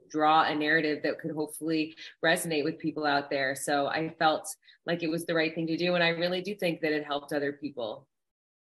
draw 0.09 0.43
a 0.43 0.55
narrative 0.55 1.01
that 1.03 1.19
could 1.19 1.31
hopefully 1.31 1.95
resonate 2.23 2.63
with 2.63 2.79
people 2.79 3.05
out 3.05 3.29
there. 3.29 3.55
So 3.55 3.87
I 3.87 4.13
felt 4.19 4.47
like 4.85 5.03
it 5.03 5.09
was 5.09 5.25
the 5.25 5.33
right 5.33 5.53
thing 5.53 5.67
to 5.67 5.77
do. 5.77 5.95
And 5.95 6.03
I 6.03 6.09
really 6.09 6.41
do 6.41 6.55
think 6.55 6.81
that 6.81 6.91
it 6.91 7.05
helped 7.05 7.33
other 7.33 7.53
people 7.53 8.07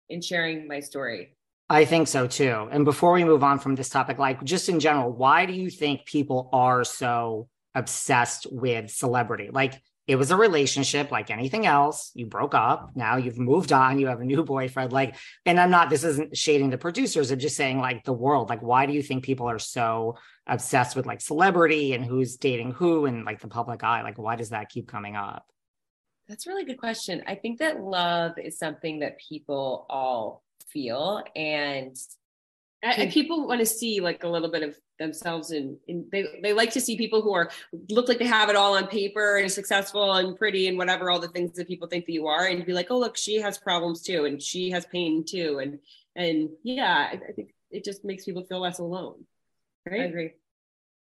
in 0.10 0.22
sharing 0.22 0.68
my 0.68 0.80
story. 0.80 1.36
I 1.70 1.84
think 1.86 2.08
so 2.08 2.28
too. 2.28 2.70
And 2.72 2.86
before 2.86 3.12
we 3.12 3.26
move 3.26 3.44
on 3.44 3.60
from 3.60 3.76
this 3.76 3.90
topic, 3.90 4.18
like 4.18 4.44
just 4.44 4.70
in 4.70 4.80
general, 4.80 5.12
why 5.12 5.46
do 5.46 5.54
you 5.54 5.70
think 5.70 6.06
people 6.06 6.50
are 6.54 6.84
so 6.84 7.50
obsessed 7.76 8.48
with 8.52 8.90
celebrity? 8.90 9.50
Like, 9.52 9.82
it 10.08 10.16
was 10.16 10.32
a 10.32 10.38
relationship 10.38 11.12
like 11.12 11.30
anything 11.30 11.66
else. 11.66 12.12
You 12.14 12.26
broke 12.26 12.56
up. 12.56 12.92
Now 12.96 13.18
you've 13.18 13.38
moved 13.38 13.74
on. 13.74 14.00
You 14.00 14.08
have 14.08 14.22
a 14.22 14.26
new 14.26 14.44
boyfriend. 14.44 14.94
Like, 14.94 15.16
and 15.46 15.60
I'm 15.60 15.70
not, 15.70 15.90
this 15.90 16.06
isn't 16.06 16.36
shading 16.36 16.70
the 16.70 16.78
producers. 16.78 17.30
I'm 17.30 17.40
just 17.40 17.58
saying, 17.58 17.80
like, 17.80 18.06
the 18.06 18.14
world. 18.14 18.50
Like, 18.50 18.62
why 18.62 18.86
do 18.86 18.94
you 18.94 19.04
think 19.04 19.26
people 19.26 19.50
are 19.50 19.60
so 19.60 20.18
obsessed 20.48 20.96
with 20.96 21.06
like 21.06 21.20
celebrity 21.20 21.92
and 21.92 22.06
who's 22.06 22.38
dating 22.38 22.72
who 22.72 23.06
and 23.06 23.26
like 23.26 23.42
the 23.42 23.50
public 23.50 23.84
eye? 23.84 24.02
Like, 24.02 24.18
why 24.18 24.38
does 24.38 24.50
that 24.50 24.70
keep 24.70 24.88
coming 24.88 25.18
up? 25.18 25.46
That's 26.30 26.48
a 26.48 26.50
really 26.50 26.66
good 26.66 26.80
question. 26.80 27.24
I 27.28 27.36
think 27.36 27.60
that 27.60 27.82
love 27.82 28.34
is 28.38 28.58
something 28.58 29.00
that 29.00 29.20
people 29.20 29.86
all 29.90 30.44
feel 30.70 31.24
and 31.36 31.96
and 32.84 33.12
people 33.12 33.48
want 33.48 33.60
to 33.60 33.66
see 33.66 34.00
like 34.00 34.24
a 34.24 34.28
little 34.28 34.50
bit 34.50 34.64
of 34.64 34.76
themselves 35.00 35.52
in, 35.52 35.78
in 35.88 36.08
they, 36.12 36.26
they 36.42 36.54
like 36.54 36.72
to 36.72 36.82
see 36.82 36.98
people 36.98 37.22
who 37.22 37.34
are 37.34 37.50
look 37.90 38.08
like 38.08 38.20
they 38.20 38.26
have 38.26 38.50
it 38.50 38.56
all 38.56 38.76
on 38.76 38.88
paper 38.88 39.38
and 39.38 39.52
successful 39.52 40.14
and 40.14 40.38
pretty 40.38 40.68
and 40.68 40.78
whatever 40.78 41.10
all 41.10 41.20
the 41.20 41.28
things 41.30 41.54
that 41.54 41.68
people 41.68 41.88
think 41.88 42.06
that 42.06 42.14
you 42.14 42.28
are 42.28 42.48
and 42.48 42.66
be 42.66 42.74
like 42.74 42.88
oh 42.90 42.98
look 42.98 43.18
she 43.18 43.40
has 43.40 43.58
problems 43.58 44.02
too 44.02 44.26
and 44.26 44.42
she 44.42 44.70
has 44.70 44.86
pain 44.88 45.24
too. 45.26 45.60
And 45.60 45.80
and 46.16 46.50
yeah 46.64 47.10
I, 47.12 47.20
I 47.30 47.32
think 47.34 47.54
it 47.72 47.84
just 47.84 48.06
makes 48.06 48.26
people 48.26 48.44
feel 48.44 48.60
less 48.60 48.80
alone 48.80 49.26
right? 49.90 50.02
I 50.02 50.06
agree 50.06 50.32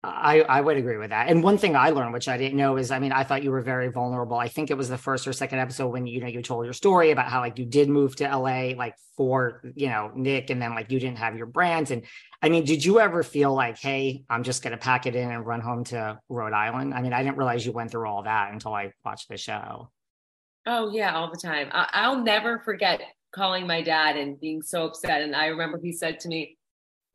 I, 0.05 0.41
I 0.41 0.59
would 0.59 0.75
agree 0.75 0.97
with 0.97 1.11
that. 1.11 1.29
And 1.29 1.41
one 1.41 1.57
thing 1.57 1.77
I 1.77 1.91
learned, 1.91 2.11
which 2.11 2.27
I 2.27 2.37
didn't 2.37 2.57
know, 2.57 2.75
is 2.75 2.91
I 2.91 2.99
mean, 2.99 3.13
I 3.13 3.23
thought 3.23 3.41
you 3.41 3.51
were 3.51 3.61
very 3.61 3.87
vulnerable. 3.87 4.37
I 4.37 4.49
think 4.49 4.69
it 4.69 4.77
was 4.77 4.89
the 4.89 4.97
first 4.97 5.25
or 5.25 5.31
second 5.31 5.59
episode 5.59 5.87
when 5.87 6.05
you 6.05 6.19
know 6.19 6.27
you 6.27 6.41
told 6.41 6.65
your 6.65 6.73
story 6.73 7.11
about 7.11 7.29
how 7.29 7.39
like 7.39 7.57
you 7.57 7.65
did 7.65 7.87
move 7.87 8.17
to 8.17 8.25
LA 8.25 8.73
like 8.75 8.95
for 9.15 9.61
you 9.75 9.87
know 9.87 10.11
Nick, 10.13 10.49
and 10.49 10.61
then 10.61 10.75
like 10.75 10.91
you 10.91 10.99
didn't 10.99 11.19
have 11.19 11.37
your 11.37 11.45
brands. 11.45 11.89
And 11.91 12.03
I 12.41 12.49
mean, 12.49 12.65
did 12.65 12.83
you 12.83 12.99
ever 12.99 13.23
feel 13.23 13.53
like, 13.53 13.77
hey, 13.77 14.25
I'm 14.29 14.43
just 14.43 14.61
gonna 14.61 14.77
pack 14.77 15.05
it 15.05 15.15
in 15.15 15.31
and 15.31 15.45
run 15.45 15.61
home 15.61 15.85
to 15.85 16.19
Rhode 16.27 16.53
Island? 16.53 16.93
I 16.93 17.01
mean, 17.01 17.13
I 17.13 17.23
didn't 17.23 17.37
realize 17.37 17.65
you 17.65 17.71
went 17.71 17.91
through 17.91 18.07
all 18.09 18.23
that 18.23 18.51
until 18.51 18.73
I 18.73 18.91
watched 19.05 19.29
the 19.29 19.37
show. 19.37 19.89
Oh 20.65 20.91
yeah, 20.91 21.15
all 21.15 21.31
the 21.31 21.39
time. 21.39 21.69
I- 21.71 21.89
I'll 21.93 22.21
never 22.21 22.59
forget 22.59 23.01
calling 23.33 23.65
my 23.65 23.81
dad 23.81 24.17
and 24.17 24.39
being 24.39 24.61
so 24.61 24.85
upset. 24.85 25.21
And 25.21 25.33
I 25.33 25.47
remember 25.47 25.79
he 25.81 25.93
said 25.93 26.19
to 26.21 26.27
me, 26.27 26.57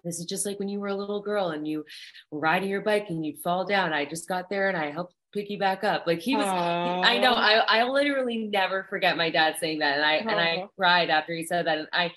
this 0.08 0.18
is 0.18 0.26
just 0.26 0.46
like 0.46 0.58
when 0.58 0.68
you 0.68 0.80
were 0.80 0.88
a 0.88 0.94
little 0.94 1.20
girl 1.20 1.50
and 1.50 1.68
you 1.68 1.84
were 2.30 2.40
riding 2.40 2.68
your 2.68 2.80
bike 2.80 3.06
and 3.10 3.24
you'd 3.24 3.38
fall 3.38 3.64
down. 3.64 3.92
I 3.92 4.04
just 4.04 4.28
got 4.28 4.48
there 4.48 4.68
and 4.68 4.76
I 4.76 4.90
helped 4.90 5.14
pick 5.32 5.50
you 5.50 5.58
back 5.58 5.84
up. 5.84 6.06
Like 6.06 6.20
he 6.20 6.34
was, 6.34 6.46
I 6.46 7.18
know, 7.18 7.32
I, 7.32 7.58
I 7.58 7.84
literally 7.84 8.48
never 8.50 8.86
forget 8.88 9.16
my 9.16 9.30
dad 9.30 9.56
saying 9.60 9.80
that. 9.80 9.96
And 9.96 10.04
I, 10.04 10.18
Aww. 10.20 10.30
and 10.30 10.40
I 10.40 10.66
cried 10.76 11.10
after 11.10 11.34
he 11.34 11.44
said 11.44 11.66
that. 11.66 11.78
And 11.78 11.88
I, 11.92 12.12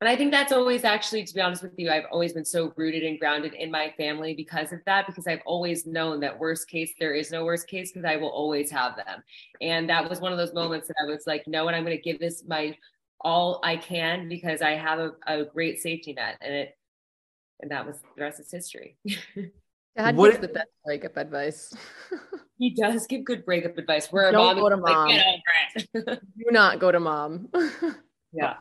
and 0.00 0.08
I 0.08 0.14
think 0.14 0.30
that's 0.30 0.52
always 0.52 0.84
actually, 0.84 1.24
to 1.24 1.34
be 1.34 1.40
honest 1.40 1.62
with 1.62 1.72
you, 1.76 1.90
I've 1.90 2.04
always 2.12 2.32
been 2.32 2.44
so 2.44 2.72
rooted 2.76 3.02
and 3.02 3.18
grounded 3.18 3.54
in 3.54 3.68
my 3.68 3.92
family 3.96 4.32
because 4.32 4.72
of 4.72 4.78
that, 4.86 5.08
because 5.08 5.26
I've 5.26 5.42
always 5.44 5.86
known 5.86 6.20
that 6.20 6.38
worst 6.38 6.68
case, 6.68 6.92
there 7.00 7.14
is 7.14 7.32
no 7.32 7.44
worst 7.44 7.66
case 7.66 7.90
because 7.90 8.08
I 8.08 8.14
will 8.14 8.28
always 8.28 8.70
have 8.70 8.94
them. 8.94 9.24
And 9.60 9.88
that 9.90 10.08
was 10.08 10.20
one 10.20 10.30
of 10.30 10.38
those 10.38 10.54
moments 10.54 10.86
that 10.86 10.94
I 11.02 11.10
was 11.10 11.26
like, 11.26 11.42
no, 11.48 11.66
and 11.66 11.74
I'm 11.74 11.84
going 11.84 11.96
to 11.96 12.02
give 12.02 12.20
this 12.20 12.44
my 12.46 12.76
all 13.22 13.60
I 13.64 13.76
can 13.76 14.28
because 14.28 14.62
I 14.62 14.76
have 14.76 15.00
a, 15.00 15.12
a 15.26 15.44
great 15.44 15.80
safety 15.80 16.12
net. 16.12 16.36
And 16.40 16.54
it, 16.54 16.77
and 17.60 17.70
that 17.70 17.86
was 17.86 17.96
the 18.16 18.22
rest 18.22 18.40
is 18.40 18.50
history. 18.50 18.96
Dad 19.96 20.16
what, 20.16 20.30
gives 20.30 20.40
the 20.40 20.48
best 20.48 20.68
breakup 20.84 21.16
advice. 21.16 21.74
he 22.58 22.70
does 22.70 23.06
give 23.06 23.24
good 23.24 23.44
breakup 23.44 23.76
advice. 23.78 24.12
Where 24.12 24.30
Don't 24.30 24.56
mom 24.56 24.62
go 24.62 24.68
to 24.68 24.76
mom. 24.76 25.08
Like, 25.08 25.88
Do 26.04 26.50
not 26.50 26.78
go 26.78 26.92
to 26.92 27.00
mom. 27.00 27.48
yeah. 28.32 28.54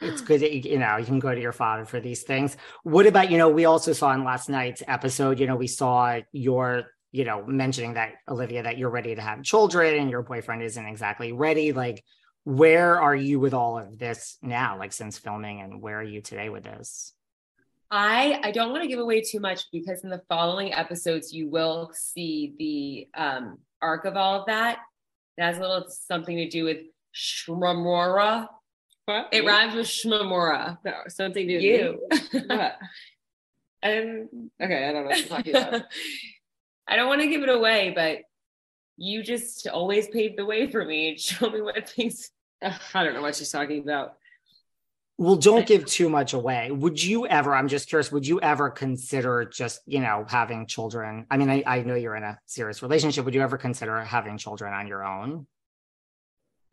It's 0.00 0.22
good 0.22 0.40
that 0.40 0.52
you, 0.52 0.72
you 0.72 0.78
know 0.78 0.96
you 0.96 1.04
can 1.04 1.18
go 1.18 1.34
to 1.34 1.40
your 1.40 1.52
father 1.52 1.84
for 1.84 2.00
these 2.00 2.22
things. 2.22 2.56
What 2.82 3.06
about 3.06 3.30
you 3.30 3.36
know 3.36 3.50
we 3.50 3.66
also 3.66 3.92
saw 3.92 4.12
in 4.12 4.24
last 4.24 4.48
night's 4.48 4.82
episode 4.88 5.38
you 5.38 5.46
know 5.46 5.56
we 5.56 5.66
saw 5.66 6.20
your 6.32 6.84
you 7.12 7.24
know 7.24 7.44
mentioning 7.46 7.94
that 7.94 8.12
Olivia 8.26 8.62
that 8.62 8.78
you're 8.78 8.90
ready 8.90 9.14
to 9.14 9.20
have 9.20 9.42
children 9.42 9.96
and 9.96 10.10
your 10.10 10.22
boyfriend 10.22 10.62
isn't 10.62 10.86
exactly 10.86 11.32
ready 11.32 11.72
like 11.72 12.02
where 12.44 13.00
are 13.00 13.14
you 13.14 13.38
with 13.38 13.52
all 13.52 13.78
of 13.78 13.98
this 13.98 14.38
now 14.40 14.78
like 14.78 14.92
since 14.92 15.18
filming 15.18 15.60
and 15.60 15.82
where 15.82 16.00
are 16.00 16.04
you 16.04 16.22
today 16.22 16.48
with 16.48 16.64
this 16.64 17.12
I 17.90 18.40
I 18.42 18.50
don't 18.52 18.70
want 18.70 18.82
to 18.82 18.88
give 18.88 19.00
away 19.00 19.20
too 19.20 19.40
much 19.40 19.70
because 19.72 20.04
in 20.04 20.10
the 20.10 20.22
following 20.28 20.72
episodes 20.72 21.32
you 21.32 21.48
will 21.48 21.90
see 21.92 22.54
the 22.58 23.20
um, 23.20 23.58
arc 23.82 24.04
of 24.04 24.16
all 24.16 24.40
of 24.40 24.46
that. 24.46 24.78
It 25.36 25.42
has 25.42 25.58
a 25.58 25.60
little 25.60 25.86
something 25.88 26.36
to 26.36 26.48
do 26.48 26.64
with 26.64 26.78
Shmamora. 27.14 28.48
What? 29.06 29.28
It 29.32 29.44
rhymes 29.44 29.74
with 29.74 29.86
Shmamora. 29.86 30.78
No, 30.84 30.92
something 31.08 31.48
to 31.48 31.60
do 31.60 31.98
with 32.20 32.32
you. 32.32 32.46
what? 32.46 32.76
Um, 33.82 34.50
okay, 34.62 34.88
I 34.88 34.92
don't 34.92 35.04
know 35.04 35.08
what 35.08 35.18
you're 35.18 35.28
talking 35.28 35.56
about. 35.56 35.82
I 36.86 36.96
don't 36.96 37.08
want 37.08 37.22
to 37.22 37.28
give 37.28 37.42
it 37.42 37.48
away, 37.48 37.92
but 37.94 38.18
you 38.98 39.22
just 39.22 39.66
always 39.68 40.06
paved 40.08 40.36
the 40.36 40.44
way 40.44 40.70
for 40.70 40.84
me 40.84 41.08
and 41.08 41.20
show 41.20 41.48
me 41.48 41.62
what 41.62 41.88
things. 41.88 42.30
I 42.62 43.04
don't 43.04 43.14
know 43.14 43.22
what 43.22 43.36
she's 43.36 43.50
talking 43.50 43.82
about. 43.82 44.16
Well, 45.20 45.36
don't 45.36 45.66
give 45.66 45.84
too 45.84 46.08
much 46.08 46.32
away. 46.32 46.70
Would 46.70 47.02
you 47.02 47.26
ever, 47.26 47.54
I'm 47.54 47.68
just 47.68 47.90
curious, 47.90 48.10
would 48.10 48.26
you 48.26 48.40
ever 48.40 48.70
consider 48.70 49.44
just, 49.44 49.82
you 49.84 50.00
know, 50.00 50.24
having 50.26 50.66
children? 50.66 51.26
I 51.30 51.36
mean, 51.36 51.50
I, 51.50 51.62
I 51.66 51.82
know 51.82 51.94
you're 51.94 52.16
in 52.16 52.22
a 52.22 52.38
serious 52.46 52.80
relationship. 52.80 53.26
Would 53.26 53.34
you 53.34 53.42
ever 53.42 53.58
consider 53.58 54.00
having 54.00 54.38
children 54.38 54.72
on 54.72 54.86
your 54.86 55.04
own? 55.04 55.46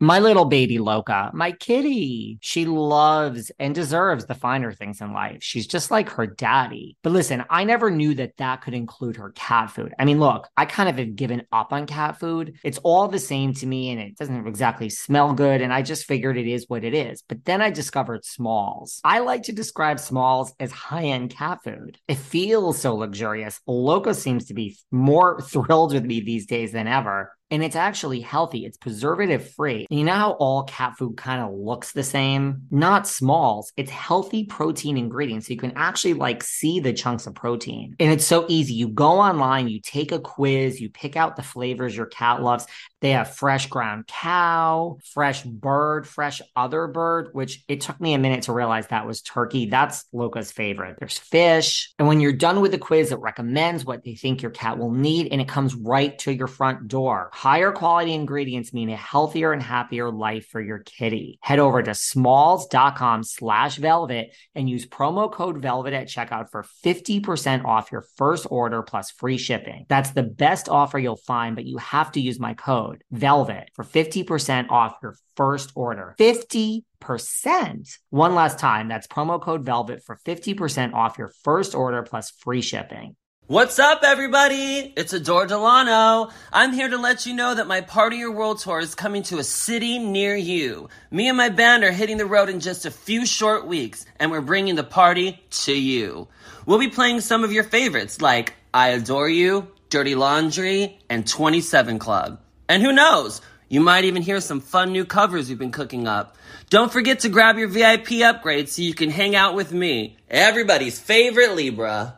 My 0.00 0.20
little 0.20 0.44
baby 0.44 0.78
Loca, 0.78 1.32
my 1.34 1.50
kitty. 1.50 2.38
She 2.40 2.66
loves 2.66 3.50
and 3.58 3.74
deserves 3.74 4.26
the 4.26 4.34
finer 4.36 4.72
things 4.72 5.00
in 5.00 5.12
life. 5.12 5.38
She's 5.42 5.66
just 5.66 5.90
like 5.90 6.08
her 6.10 6.24
daddy. 6.24 6.96
But 7.02 7.10
listen, 7.10 7.44
I 7.50 7.64
never 7.64 7.90
knew 7.90 8.14
that 8.14 8.36
that 8.36 8.62
could 8.62 8.74
include 8.74 9.16
her 9.16 9.32
cat 9.32 9.72
food. 9.72 9.92
I 9.98 10.04
mean, 10.04 10.20
look, 10.20 10.46
I 10.56 10.66
kind 10.66 10.88
of 10.88 10.98
have 10.98 11.16
given 11.16 11.42
up 11.50 11.72
on 11.72 11.86
cat 11.86 12.20
food. 12.20 12.58
It's 12.62 12.78
all 12.84 13.08
the 13.08 13.18
same 13.18 13.54
to 13.54 13.66
me 13.66 13.90
and 13.90 14.00
it 14.00 14.16
doesn't 14.16 14.46
exactly 14.46 14.88
smell 14.88 15.32
good. 15.32 15.62
And 15.62 15.72
I 15.72 15.82
just 15.82 16.04
figured 16.04 16.36
it 16.36 16.46
is 16.46 16.66
what 16.68 16.84
it 16.84 16.94
is. 16.94 17.22
But 17.22 17.44
then 17.44 17.60
I 17.60 17.70
discovered 17.70 18.24
Smalls. 18.24 19.00
I 19.02 19.18
like 19.18 19.42
to 19.44 19.52
describe 19.52 19.98
Smalls 19.98 20.54
as 20.60 20.70
high 20.70 21.06
end 21.06 21.30
cat 21.30 21.58
food. 21.64 21.98
It 22.06 22.18
feels 22.18 22.78
so 22.80 22.94
luxurious. 22.94 23.60
Loca 23.66 24.14
seems 24.14 24.44
to 24.44 24.54
be 24.54 24.76
more 24.92 25.40
thrilled 25.42 25.92
with 25.92 26.04
me 26.04 26.20
these 26.20 26.46
days 26.46 26.70
than 26.70 26.86
ever 26.86 27.32
and 27.50 27.62
it's 27.64 27.76
actually 27.76 28.20
healthy. 28.20 28.64
It's 28.64 28.76
preservative 28.76 29.50
free. 29.52 29.86
You 29.90 30.04
know 30.04 30.14
how 30.14 30.32
all 30.32 30.64
cat 30.64 30.96
food 30.98 31.16
kind 31.16 31.42
of 31.42 31.52
looks 31.52 31.92
the 31.92 32.02
same? 32.02 32.62
Not 32.70 33.06
smalls. 33.06 33.72
It's 33.76 33.90
healthy 33.90 34.44
protein 34.44 34.96
ingredients. 34.96 35.46
So 35.46 35.54
you 35.54 35.58
can 35.58 35.72
actually 35.76 36.14
like 36.14 36.42
see 36.42 36.80
the 36.80 36.92
chunks 36.92 37.26
of 37.26 37.34
protein. 37.34 37.96
And 37.98 38.12
it's 38.12 38.26
so 38.26 38.46
easy. 38.48 38.74
You 38.74 38.88
go 38.88 39.20
online, 39.20 39.68
you 39.68 39.80
take 39.80 40.12
a 40.12 40.18
quiz, 40.18 40.80
you 40.80 40.90
pick 40.90 41.16
out 41.16 41.36
the 41.36 41.42
flavors 41.42 41.96
your 41.96 42.06
cat 42.06 42.42
loves. 42.42 42.66
They 43.00 43.10
have 43.10 43.34
fresh 43.34 43.68
ground 43.68 44.08
cow, 44.08 44.98
fresh 45.12 45.44
bird, 45.44 46.06
fresh 46.06 46.42
other 46.56 46.88
bird, 46.88 47.28
which 47.32 47.62
it 47.68 47.80
took 47.80 48.00
me 48.00 48.14
a 48.14 48.18
minute 48.18 48.42
to 48.44 48.52
realize 48.52 48.88
that 48.88 49.06
was 49.06 49.22
turkey. 49.22 49.66
That's 49.66 50.04
Loca's 50.12 50.50
favorite. 50.50 50.96
There's 50.98 51.18
fish. 51.18 51.92
And 51.98 52.08
when 52.08 52.20
you're 52.20 52.32
done 52.32 52.60
with 52.60 52.72
the 52.72 52.78
quiz, 52.78 53.12
it 53.12 53.20
recommends 53.20 53.84
what 53.84 54.02
they 54.02 54.16
think 54.16 54.42
your 54.42 54.50
cat 54.50 54.78
will 54.78 54.90
need 54.90 55.28
and 55.30 55.40
it 55.40 55.48
comes 55.48 55.74
right 55.76 56.18
to 56.20 56.32
your 56.32 56.48
front 56.48 56.88
door. 56.88 57.30
Higher 57.38 57.70
quality 57.70 58.14
ingredients 58.14 58.72
mean 58.72 58.90
a 58.90 58.96
healthier 58.96 59.52
and 59.52 59.62
happier 59.62 60.10
life 60.10 60.48
for 60.48 60.60
your 60.60 60.80
kitty. 60.80 61.38
Head 61.40 61.60
over 61.60 61.80
to 61.80 61.94
smalls.com 61.94 63.22
slash 63.22 63.76
velvet 63.76 64.34
and 64.56 64.68
use 64.68 64.88
promo 64.88 65.30
code 65.30 65.62
velvet 65.62 65.94
at 65.94 66.08
checkout 66.08 66.50
for 66.50 66.64
50% 66.84 67.64
off 67.64 67.92
your 67.92 68.04
first 68.16 68.48
order 68.50 68.82
plus 68.82 69.12
free 69.12 69.38
shipping. 69.38 69.86
That's 69.88 70.10
the 70.10 70.24
best 70.24 70.68
offer 70.68 70.98
you'll 70.98 71.14
find, 71.14 71.54
but 71.54 71.64
you 71.64 71.76
have 71.76 72.10
to 72.12 72.20
use 72.20 72.40
my 72.40 72.54
code 72.54 73.04
velvet 73.12 73.70
for 73.72 73.84
50% 73.84 74.70
off 74.70 74.96
your 75.00 75.14
first 75.36 75.70
order. 75.76 76.16
50 76.18 76.84
percent 77.00 77.88
one 78.10 78.34
last 78.34 78.58
time 78.58 78.88
that's 78.88 79.06
promo 79.06 79.40
code 79.40 79.64
velvet 79.64 80.02
for 80.04 80.18
50% 80.26 80.94
off 80.94 81.16
your 81.16 81.30
first 81.44 81.76
order 81.76 82.02
plus 82.02 82.32
free 82.32 82.60
shipping 82.60 83.14
What's 83.48 83.78
up, 83.78 84.02
everybody? 84.04 84.92
It's 84.94 85.14
Adore 85.14 85.46
Delano. 85.46 86.28
I'm 86.52 86.74
here 86.74 86.90
to 86.90 86.98
let 86.98 87.24
you 87.24 87.32
know 87.32 87.54
that 87.54 87.66
my 87.66 87.80
Party 87.80 88.16
Your 88.16 88.30
World 88.30 88.58
Tour 88.58 88.78
is 88.80 88.94
coming 88.94 89.22
to 89.22 89.38
a 89.38 89.42
city 89.42 89.98
near 89.98 90.36
you. 90.36 90.90
Me 91.10 91.28
and 91.28 91.38
my 91.38 91.48
band 91.48 91.82
are 91.82 91.90
hitting 91.90 92.18
the 92.18 92.26
road 92.26 92.50
in 92.50 92.60
just 92.60 92.84
a 92.84 92.90
few 92.90 93.24
short 93.24 93.66
weeks, 93.66 94.04
and 94.20 94.30
we're 94.30 94.42
bringing 94.42 94.74
the 94.74 94.84
party 94.84 95.42
to 95.62 95.72
you. 95.72 96.28
We'll 96.66 96.78
be 96.78 96.90
playing 96.90 97.22
some 97.22 97.42
of 97.42 97.50
your 97.50 97.64
favorites 97.64 98.20
like 98.20 98.52
I 98.74 98.88
Adore 98.88 99.30
You, 99.30 99.68
Dirty 99.88 100.14
Laundry, 100.14 100.98
and 101.08 101.26
27 101.26 101.98
Club. 101.98 102.42
And 102.68 102.82
who 102.82 102.92
knows? 102.92 103.40
You 103.70 103.80
might 103.80 104.04
even 104.04 104.20
hear 104.20 104.42
some 104.42 104.60
fun 104.60 104.92
new 104.92 105.06
covers 105.06 105.48
we've 105.48 105.58
been 105.58 105.72
cooking 105.72 106.06
up. 106.06 106.36
Don't 106.68 106.92
forget 106.92 107.20
to 107.20 107.30
grab 107.30 107.56
your 107.56 107.68
VIP 107.68 108.20
upgrade 108.20 108.68
so 108.68 108.82
you 108.82 108.92
can 108.92 109.08
hang 109.08 109.34
out 109.34 109.54
with 109.54 109.72
me, 109.72 110.18
everybody's 110.28 111.00
favorite 111.00 111.54
Libra. 111.54 112.17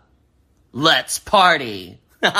Let's 0.73 1.19
party. 1.19 2.01
um, 2.23 2.33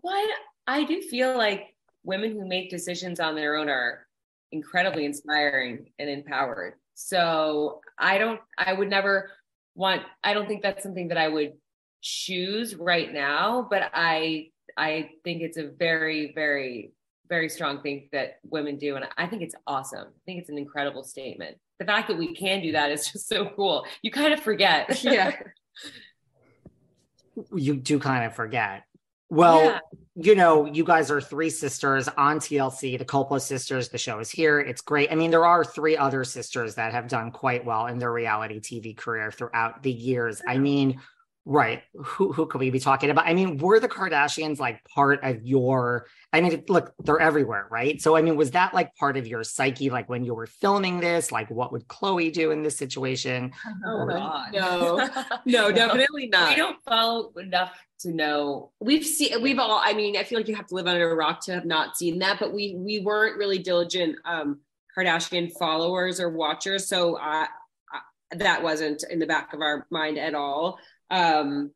one, 0.00 0.28
I 0.66 0.84
do 0.84 1.02
feel 1.02 1.36
like 1.36 1.74
women 2.04 2.32
who 2.32 2.46
make 2.46 2.70
decisions 2.70 3.18
on 3.18 3.34
their 3.34 3.56
own 3.56 3.68
are 3.68 4.06
incredibly 4.52 5.04
inspiring 5.04 5.86
and 5.98 6.08
empowered. 6.08 6.74
So 6.94 7.80
I 7.98 8.18
don't, 8.18 8.40
I 8.56 8.72
would 8.72 8.88
never 8.88 9.30
want, 9.74 10.02
I 10.22 10.32
don't 10.32 10.46
think 10.46 10.62
that's 10.62 10.82
something 10.82 11.08
that 11.08 11.18
I 11.18 11.28
would 11.28 11.54
choose 12.02 12.76
right 12.76 13.12
now, 13.12 13.66
but 13.68 13.90
I, 13.92 14.50
I 14.76 15.10
think 15.24 15.42
it's 15.42 15.56
a 15.56 15.68
very, 15.68 16.32
very, 16.34 16.92
very 17.28 17.48
strong 17.48 17.82
thing 17.82 18.08
that 18.12 18.38
women 18.44 18.76
do. 18.76 18.96
And 18.96 19.06
I 19.16 19.26
think 19.26 19.42
it's 19.42 19.54
awesome. 19.66 20.06
I 20.06 20.20
think 20.24 20.40
it's 20.40 20.50
an 20.50 20.58
incredible 20.58 21.02
statement. 21.02 21.56
The 21.80 21.84
fact 21.84 22.08
that 22.08 22.18
we 22.18 22.34
can 22.34 22.62
do 22.62 22.72
that 22.72 22.92
is 22.92 23.10
just 23.10 23.26
so 23.26 23.50
cool. 23.56 23.84
You 24.02 24.12
kind 24.12 24.32
of 24.32 24.40
forget. 24.40 25.02
Yeah. 25.02 25.34
you 27.54 27.76
do 27.76 27.98
kind 27.98 28.24
of 28.24 28.34
forget. 28.34 28.84
Well, 29.30 29.64
Yeah. 29.64 29.78
you 30.14 30.34
know, 30.36 30.66
you 30.66 30.84
guys 30.84 31.10
are 31.10 31.20
three 31.20 31.50
sisters 31.50 32.08
on 32.16 32.38
TLC, 32.38 32.96
the 32.96 33.04
Culpo 33.04 33.40
sisters. 33.40 33.88
The 33.88 33.98
show 33.98 34.20
is 34.20 34.30
here. 34.30 34.60
It's 34.60 34.80
great. 34.80 35.10
I 35.10 35.16
mean, 35.16 35.30
there 35.30 35.46
are 35.46 35.64
three 35.64 35.96
other 35.96 36.22
sisters 36.24 36.76
that 36.76 36.92
have 36.92 37.08
done 37.08 37.32
quite 37.32 37.64
well 37.64 37.86
in 37.86 37.98
their 37.98 38.12
reality 38.12 38.60
TV 38.60 38.96
career 38.96 39.32
throughout 39.32 39.82
the 39.82 39.90
years. 39.90 40.40
I 40.46 40.58
mean, 40.58 41.00
right. 41.44 41.82
Who 41.94 42.32
who 42.32 42.46
could 42.46 42.60
we 42.60 42.70
be 42.70 42.80
talking 42.80 43.10
about? 43.10 43.26
I 43.26 43.34
mean, 43.34 43.58
were 43.58 43.80
the 43.80 43.88
Kardashians 43.88 44.58
like 44.58 44.82
part 44.84 45.22
of 45.22 45.44
your 45.44 46.06
I 46.32 46.40
mean, 46.40 46.64
look, 46.68 46.92
they're 47.04 47.20
everywhere, 47.20 47.68
right? 47.70 48.00
So 48.00 48.16
I 48.16 48.22
mean, 48.22 48.36
was 48.36 48.50
that 48.52 48.74
like 48.74 48.94
part 48.96 49.16
of 49.16 49.26
your 49.26 49.44
psyche, 49.44 49.90
like 49.90 50.08
when 50.08 50.24
you 50.24 50.34
were 50.34 50.46
filming 50.46 51.00
this? 51.00 51.30
Like, 51.30 51.50
what 51.50 51.70
would 51.72 51.86
Khloé 51.86 52.32
do 52.32 52.50
in 52.50 52.62
this 52.62 52.76
situation? 52.76 53.52
Oh, 53.86 54.06
God. 54.06 54.52
No. 54.54 55.08
No, 55.44 55.72
definitely 55.72 56.26
not. 56.28 56.50
We 56.50 56.56
don't 56.56 56.82
follow 56.84 57.32
enough 57.36 57.72
to 58.00 58.10
know. 58.10 58.72
we've 58.80 59.04
seen 59.06 59.40
we've 59.40 59.58
all 59.58 59.80
i 59.82 59.92
mean 59.92 60.16
i 60.16 60.24
feel 60.24 60.38
like 60.38 60.48
you 60.48 60.54
have 60.54 60.66
to 60.66 60.74
live 60.74 60.86
under 60.86 61.10
a 61.10 61.14
rock 61.14 61.40
to 61.44 61.52
have 61.52 61.64
not 61.64 61.96
seen 61.96 62.18
that 62.18 62.38
but 62.38 62.52
we 62.52 62.74
we 62.76 62.98
weren't 62.98 63.38
really 63.38 63.58
diligent 63.58 64.16
um 64.24 64.60
kardashian 64.96 65.50
followers 65.58 66.20
or 66.20 66.28
watchers 66.28 66.86
so 66.88 67.16
uh, 67.16 67.46
that 68.32 68.62
wasn't 68.62 69.04
in 69.10 69.18
the 69.18 69.26
back 69.26 69.52
of 69.52 69.60
our 69.60 69.86
mind 69.90 70.18
at 70.18 70.34
all 70.34 70.78
um 71.10 71.70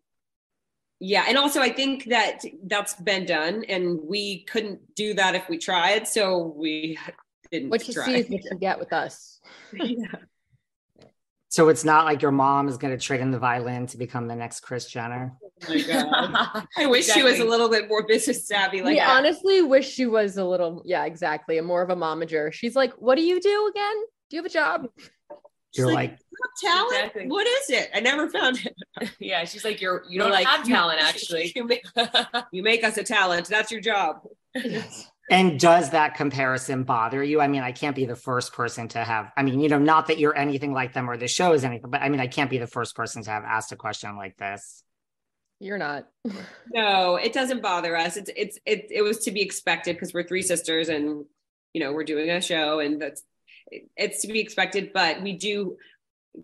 yeah 1.01 1.25
and 1.29 1.37
also 1.39 1.61
i 1.61 1.71
think 1.71 2.05
that 2.07 2.43
that's 2.65 2.95
been 2.95 3.25
done 3.25 3.65
and 3.69 3.99
we 4.03 4.45
couldn't 4.45 4.81
do 4.95 5.15
that 5.15 5.35
if 5.35 5.49
we 5.49 5.59
tried 5.59 6.07
so 6.09 6.55
we 6.57 6.99
didn't 7.51 7.71
What 7.71 7.87
you 7.89 7.95
try. 7.95 8.05
see 8.05 8.15
is 8.17 8.29
what 8.29 8.45
you 8.45 8.59
get 8.59 8.79
with 8.79 8.93
us. 8.93 9.41
So 11.51 11.71
it's 11.71 11.83
not 11.83 12.05
like 12.05 12.21
your 12.21 12.31
mom 12.31 12.69
is 12.69 12.77
going 12.77 12.97
to 12.97 13.03
trade 13.03 13.21
in 13.23 13.31
the 13.31 13.39
violin 13.39 13.87
to 13.87 13.97
become 13.97 14.29
the 14.29 14.37
next 14.37 14.61
Kris 14.61 14.87
Jenner. 14.87 15.33
Oh 15.67 15.75
my 15.75 15.81
God. 15.83 16.67
i 16.77 16.85
wish 16.85 17.07
she 17.07 17.23
was 17.23 17.41
a 17.41 17.45
little 17.45 17.71
bit 17.71 17.89
more 17.89 18.07
business 18.07 18.47
savvy 18.47 18.83
like 18.83 18.93
we 18.93 18.99
that. 18.99 19.09
honestly 19.09 19.63
wish 19.63 19.89
she 19.91 20.05
was 20.05 20.37
a 20.37 20.45
little, 20.45 20.83
yeah, 20.85 21.07
exactly, 21.07 21.57
a 21.57 21.63
more 21.63 21.81
of 21.81 21.89
a 21.89 21.97
momager. 21.97 22.53
She's 22.53 22.77
like, 22.77 22.93
"What 22.99 23.15
do 23.17 23.23
you 23.23 23.41
do 23.41 23.67
again? 23.75 23.97
Do 24.29 24.37
you 24.37 24.43
have 24.43 24.51
a 24.51 24.53
job?" 24.53 24.89
She's 25.73 25.85
You're 25.85 25.93
like, 25.93 26.11
like, 26.11 26.19
talent 26.63 26.93
Exactly. 26.93 27.27
what 27.29 27.47
is 27.47 27.71
it 27.71 27.91
i 27.95 28.01
never 28.01 28.29
found 28.29 28.59
it 28.65 28.75
yeah, 29.21 29.45
she's 29.45 29.65
like, 29.65 29.81
you're 29.81 30.03
you 30.09 30.15
You're 30.15 30.25
don't 30.25 30.33
like, 30.33 30.47
have 30.47 30.67
talent 30.67 31.01
actually. 31.03 31.53
you 31.55 31.65
make, 31.65 31.85
you 32.53 32.63
make 32.63 32.85
us 32.85 32.97
a 32.97 33.05
talent 33.05 33.47
that's 33.47 33.71
your 33.71 33.81
job 33.81 34.23
and 35.31 35.61
does 35.61 35.91
that 35.91 36.15
comparison 36.15 36.85
bother 36.85 37.23
you? 37.23 37.41
I 37.41 37.49
mean, 37.49 37.63
I 37.63 37.73
can't 37.73 37.95
be 37.95 38.07
the 38.07 38.17
first 38.17 38.55
person 38.55 38.89
to 38.89 39.05
have, 39.05 39.31
I 39.37 39.43
mean, 39.43 39.61
you 39.61 39.69
know, 39.69 39.79
not 39.79 40.07
that 40.07 40.19
you're 40.19 40.35
anything 40.37 40.73
like 40.73 40.95
them 40.95 41.09
or 41.09 41.17
the 41.19 41.29
show 41.29 41.53
is 41.53 41.65
anything, 41.65 41.91
but 41.91 42.01
I 42.01 42.09
mean, 42.09 42.21
I 42.21 42.27
can't 42.29 42.49
be 42.49 42.57
the 42.59 42.67
first 42.67 42.97
person 42.97 43.23
to 43.25 43.31
have 43.31 43.45
asked 43.45 43.71
a 43.73 43.77
question 43.77 44.17
like 44.17 44.37
this. 44.39 44.83
You're 45.61 45.79
not. 45.79 46.07
No, 46.73 47.17
it 47.17 47.33
doesn't 47.33 47.63
bother 47.63 47.97
us. 47.97 48.17
It's 48.17 48.31
it's 48.37 48.59
it 48.65 48.87
it 48.91 49.03
was 49.03 49.19
to 49.25 49.33
be 49.33 49.43
expected 49.43 49.97
because 49.97 50.15
we're 50.15 50.23
three 50.23 50.43
sisters 50.43 50.89
and 50.89 51.25
you 51.75 51.81
know 51.81 51.93
we're 51.93 52.05
doing 52.05 52.31
a 52.31 52.41
show 52.41 52.79
and 52.79 53.03
that's 53.03 53.23
it's 53.97 54.23
to 54.23 54.29
be 54.29 54.41
expected. 54.41 54.93
But 54.93 55.23
we 55.23 55.35
do, 55.35 55.77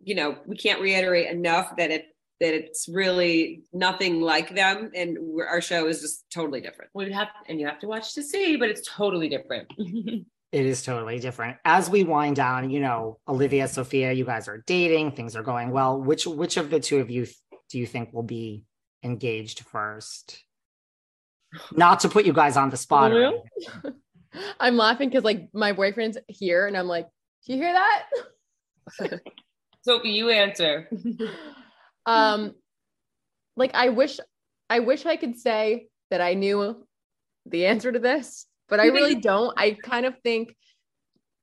you 0.02 0.14
know, 0.14 0.38
we 0.46 0.56
can't 0.56 0.80
reiterate 0.80 1.30
enough 1.30 1.76
that 1.76 1.90
it 1.90 2.06
that 2.40 2.52
it's 2.52 2.88
really 2.88 3.62
nothing 3.72 4.20
like 4.20 4.54
them, 4.54 4.90
and 4.94 5.16
we're, 5.20 5.46
our 5.46 5.60
show 5.60 5.86
is 5.86 6.00
just 6.00 6.24
totally 6.30 6.60
different. 6.60 6.90
We 6.94 7.04
would 7.04 7.12
have 7.12 7.28
and 7.48 7.60
you 7.60 7.66
have 7.66 7.78
to 7.80 7.86
watch 7.86 8.14
to 8.14 8.22
see, 8.22 8.56
but 8.56 8.68
it's 8.68 8.88
totally 8.88 9.28
different. 9.28 9.72
It 10.54 10.66
is 10.66 10.84
totally 10.84 11.18
different. 11.18 11.56
As 11.64 11.90
we 11.90 12.04
wind 12.04 12.36
down, 12.36 12.70
you 12.70 12.78
know, 12.78 13.18
Olivia, 13.26 13.66
Sophia, 13.66 14.12
you 14.12 14.24
guys 14.24 14.46
are 14.46 14.62
dating, 14.68 15.10
things 15.10 15.34
are 15.34 15.42
going 15.42 15.72
well. 15.72 16.00
Which 16.00 16.28
which 16.28 16.56
of 16.56 16.70
the 16.70 16.78
two 16.78 16.98
of 16.98 17.10
you 17.10 17.24
th- 17.24 17.36
do 17.70 17.80
you 17.80 17.88
think 17.88 18.12
will 18.12 18.22
be 18.22 18.62
engaged 19.02 19.62
first? 19.62 20.44
Not 21.72 21.98
to 22.00 22.08
put 22.08 22.24
you 22.24 22.32
guys 22.32 22.56
on 22.56 22.70
the 22.70 22.76
spot. 22.76 23.10
Really? 23.10 23.36
I'm 24.60 24.76
laughing 24.76 25.08
because 25.08 25.24
like 25.24 25.48
my 25.52 25.72
boyfriend's 25.72 26.18
here, 26.28 26.68
and 26.68 26.76
I'm 26.76 26.86
like, 26.86 27.06
"Do 27.06 27.10
you 27.52 27.58
hear 27.58 27.72
that?" 27.72 28.04
Sophie, 29.82 30.10
you 30.10 30.30
answer. 30.30 30.88
um, 32.06 32.54
like 33.56 33.72
I 33.74 33.90
wish, 33.90 34.18
I 34.70 34.80
wish 34.80 35.04
I 35.04 35.16
could 35.16 35.38
say 35.38 35.88
that 36.10 36.20
I 36.20 36.34
knew 36.34 36.86
the 37.46 37.66
answer 37.66 37.92
to 37.92 37.98
this, 37.98 38.46
but 38.68 38.80
I 38.80 38.86
really 38.86 39.14
don't. 39.20 39.52
I 39.58 39.76
kind 39.82 40.06
of 40.06 40.18
think, 40.22 40.56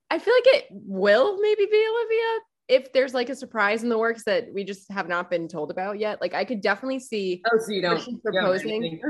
I 0.10 0.18
feel 0.18 0.34
like 0.34 0.56
it 0.56 0.66
will 0.72 1.40
maybe 1.40 1.68
be 1.72 1.88
Olivia 1.88 2.40
if 2.68 2.94
there's 2.94 3.14
like 3.14 3.30
a 3.30 3.36
surprise 3.36 3.84
in 3.84 3.90
the 3.90 3.98
works 3.98 4.24
that 4.24 4.48
we 4.54 4.64
just 4.64 4.92
have 4.92 5.08
not 5.08 5.30
been 5.30 5.48
told 5.48 5.70
about 5.70 6.00
yet. 6.00 6.20
Like 6.20 6.34
I 6.34 6.44
could 6.44 6.62
definitely 6.62 7.00
see. 7.00 7.44
Oh, 7.52 7.60
so 7.60 7.72
you 7.72 7.82
don't 7.82 8.04
don't 8.04 8.24
proposing. 8.24 9.02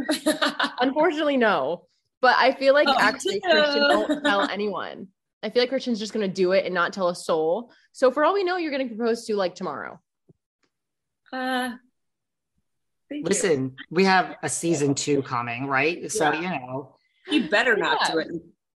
Unfortunately, 0.80 1.38
no. 1.38 1.86
But 2.21 2.36
I 2.38 2.54
feel 2.54 2.73
like 2.73 2.88
Oh, 2.88 2.97
actually 2.99 3.39
no. 3.45 3.51
Christian 3.51 3.82
won't 3.84 4.23
tell 4.25 4.41
anyone. 4.49 5.08
I 5.43 5.49
feel 5.49 5.63
like 5.63 5.69
Christian's 5.69 5.99
just 5.99 6.13
gonna 6.13 6.27
do 6.27 6.51
it 6.51 6.65
and 6.65 6.73
not 6.73 6.93
tell 6.93 7.10
a 7.10 7.15
soul. 7.15 7.71
So 7.91 8.12
for 8.12 8.23
all 8.23 8.34
we 8.34 8.43
know, 8.43 8.58
you're 8.58 8.71
gonna 8.71 8.88
propose 8.88 9.25
to 9.25 9.36
like 9.36 9.56
tomorrow. 9.56 9.99
Uh, 11.34 11.71
thank 13.10 13.21
you. 13.21 13.23
Listen, 13.23 13.75
we 13.89 14.04
have 14.06 14.36
a 14.43 14.49
season 14.49 14.93
two 14.95 15.21
coming, 15.23 15.65
right? 15.67 16.12
So, 16.12 16.32
you 16.34 16.49
know, 16.49 16.95
You 17.27 17.49
better 17.49 17.75
not 17.77 17.99
Yeah. 18.01 18.12
do 18.12 18.19
it, 18.19 18.27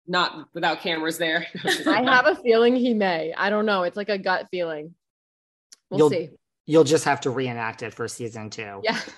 not 0.07 0.49
without 0.55 0.81
cameras 0.81 1.19
there. 1.19 1.47
I 1.87 2.03
have 2.03 2.27
a 2.27 2.37
feeling 2.37 2.77
he 2.77 2.95
may. 2.95 3.33
I 3.35 3.51
don't 3.51 3.67
know. 3.67 3.83
It's 3.85 3.97
like 3.97 4.11
a 4.11 4.19
gut 4.19 4.49
feeling. 4.51 4.95
We'll 5.91 5.99
You'll- 5.99 6.11
see. 6.11 6.29
you'll 6.67 6.85
just 6.85 7.05
have 7.05 7.21
to 7.23 7.31
reenact 7.31 7.83
it 7.83 7.93
for 7.95 8.07
season 8.09 8.51
two. 8.51 8.81
Yeah. 8.83 8.99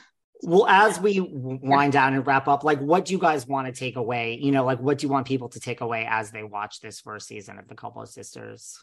Well, 0.43 0.67
as 0.69 1.01
we 1.01 1.21
wind 1.21 1.93
down 1.93 2.15
and 2.15 2.27
wrap 2.27 2.47
up, 2.47 2.63
like, 2.63 2.79
what 2.79 3.07
do 3.07 3.13
you 3.13 3.19
guys 3.19 3.47
want 3.47 3.67
to 3.67 3.73
take 3.73 3.97
away? 3.97 4.39
You 4.41 4.53
know, 4.53 4.65
like, 4.65 4.79
what 4.81 4.99
do 4.99 5.07
you 5.07 5.13
want 5.13 5.27
people 5.27 5.49
to 5.49 5.61
take 5.61 5.81
away 5.81 6.07
as 6.09 6.31
they 6.31 6.43
watch 6.43 6.81
this 6.81 7.01
first 7.01 7.27
season 7.27 7.59
of 7.59 7.69
the 7.69 7.75
Culpo 7.75 8.07
Sisters? 8.07 8.79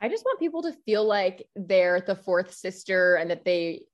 I 0.00 0.08
just 0.08 0.24
want 0.24 0.40
people 0.40 0.62
to 0.62 0.74
feel 0.84 1.04
like 1.04 1.46
they're 1.56 2.00
the 2.00 2.16
fourth 2.16 2.52
sister 2.52 3.14
and 3.14 3.30
that 3.30 3.44
they 3.44 3.84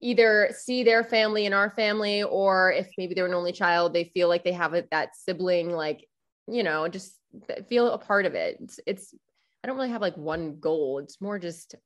either 0.00 0.50
see 0.58 0.82
their 0.82 1.04
family 1.04 1.46
in 1.46 1.52
our 1.52 1.70
family 1.70 2.22
or 2.22 2.72
if 2.72 2.90
maybe 2.98 3.14
they're 3.14 3.26
an 3.26 3.34
only 3.34 3.52
child, 3.52 3.94
they 3.94 4.04
feel 4.12 4.28
like 4.28 4.44
they 4.44 4.52
have 4.52 4.74
a, 4.74 4.84
that 4.90 5.16
sibling, 5.16 5.70
like, 5.70 6.06
you 6.48 6.64
know, 6.64 6.88
just 6.88 7.16
feel 7.68 7.88
a 7.92 7.98
part 7.98 8.26
of 8.26 8.34
it. 8.34 8.58
It's, 8.60 8.80
it's, 8.86 9.14
I 9.62 9.68
don't 9.68 9.76
really 9.76 9.90
have 9.90 10.02
like 10.02 10.16
one 10.16 10.58
goal. 10.58 10.98
It's 10.98 11.20
more 11.20 11.38
just 11.38 11.76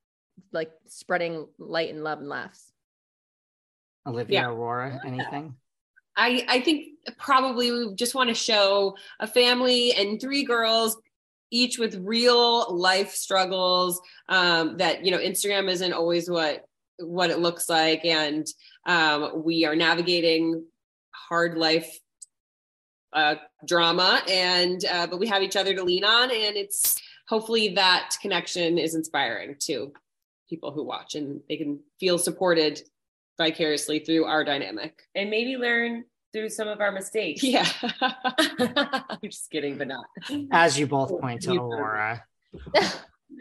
like 0.52 0.70
spreading 0.86 1.46
light 1.58 1.92
and 1.92 2.02
love 2.02 2.18
and 2.18 2.28
laughs. 2.28 2.72
Olivia, 4.06 4.40
Yeah. 4.40 4.48
Aurora, 4.48 5.00
anything? 5.04 5.56
I, 6.16 6.44
I 6.48 6.60
think 6.60 6.88
probably 7.18 7.70
we 7.70 7.94
just 7.94 8.14
want 8.14 8.28
to 8.28 8.34
show 8.34 8.96
a 9.20 9.26
family 9.26 9.92
and 9.92 10.20
three 10.20 10.44
girls 10.44 10.96
each 11.50 11.78
with 11.78 11.94
real 11.96 12.74
life 12.74 13.12
struggles 13.12 14.00
um, 14.28 14.76
that 14.78 15.04
you 15.04 15.12
know 15.12 15.18
instagram 15.18 15.70
isn't 15.70 15.92
always 15.92 16.28
what 16.28 16.64
what 16.98 17.30
it 17.30 17.38
looks 17.38 17.68
like 17.68 18.04
and 18.04 18.46
um, 18.86 19.44
we 19.44 19.64
are 19.64 19.76
navigating 19.76 20.64
hard 21.12 21.56
life 21.56 22.00
uh, 23.12 23.36
drama 23.66 24.20
and 24.28 24.84
uh, 24.86 25.06
but 25.06 25.20
we 25.20 25.26
have 25.26 25.42
each 25.42 25.56
other 25.56 25.74
to 25.74 25.84
lean 25.84 26.04
on 26.04 26.30
and 26.30 26.56
it's 26.56 27.00
hopefully 27.28 27.68
that 27.68 28.16
connection 28.20 28.78
is 28.78 28.94
inspiring 28.94 29.54
to 29.60 29.92
people 30.48 30.72
who 30.72 30.84
watch 30.84 31.14
and 31.14 31.40
they 31.48 31.56
can 31.56 31.78
feel 31.98 32.18
supported 32.18 32.82
vicariously 33.38 34.00
through 34.00 34.24
our 34.24 34.44
dynamic 34.44 35.02
and 35.14 35.30
maybe 35.30 35.56
learn 35.56 36.04
through 36.32 36.48
some 36.50 36.68
of 36.68 36.80
our 36.80 36.92
mistakes. 36.92 37.42
yeah 37.42 37.66
I'm 38.00 39.18
just 39.24 39.50
kidding, 39.50 39.78
but 39.78 39.88
not. 39.88 40.04
As 40.50 40.78
you 40.78 40.86
both 40.86 41.18
point 41.20 41.42
to 41.42 41.52
You- 41.54 41.60
Aurora. 41.62 42.24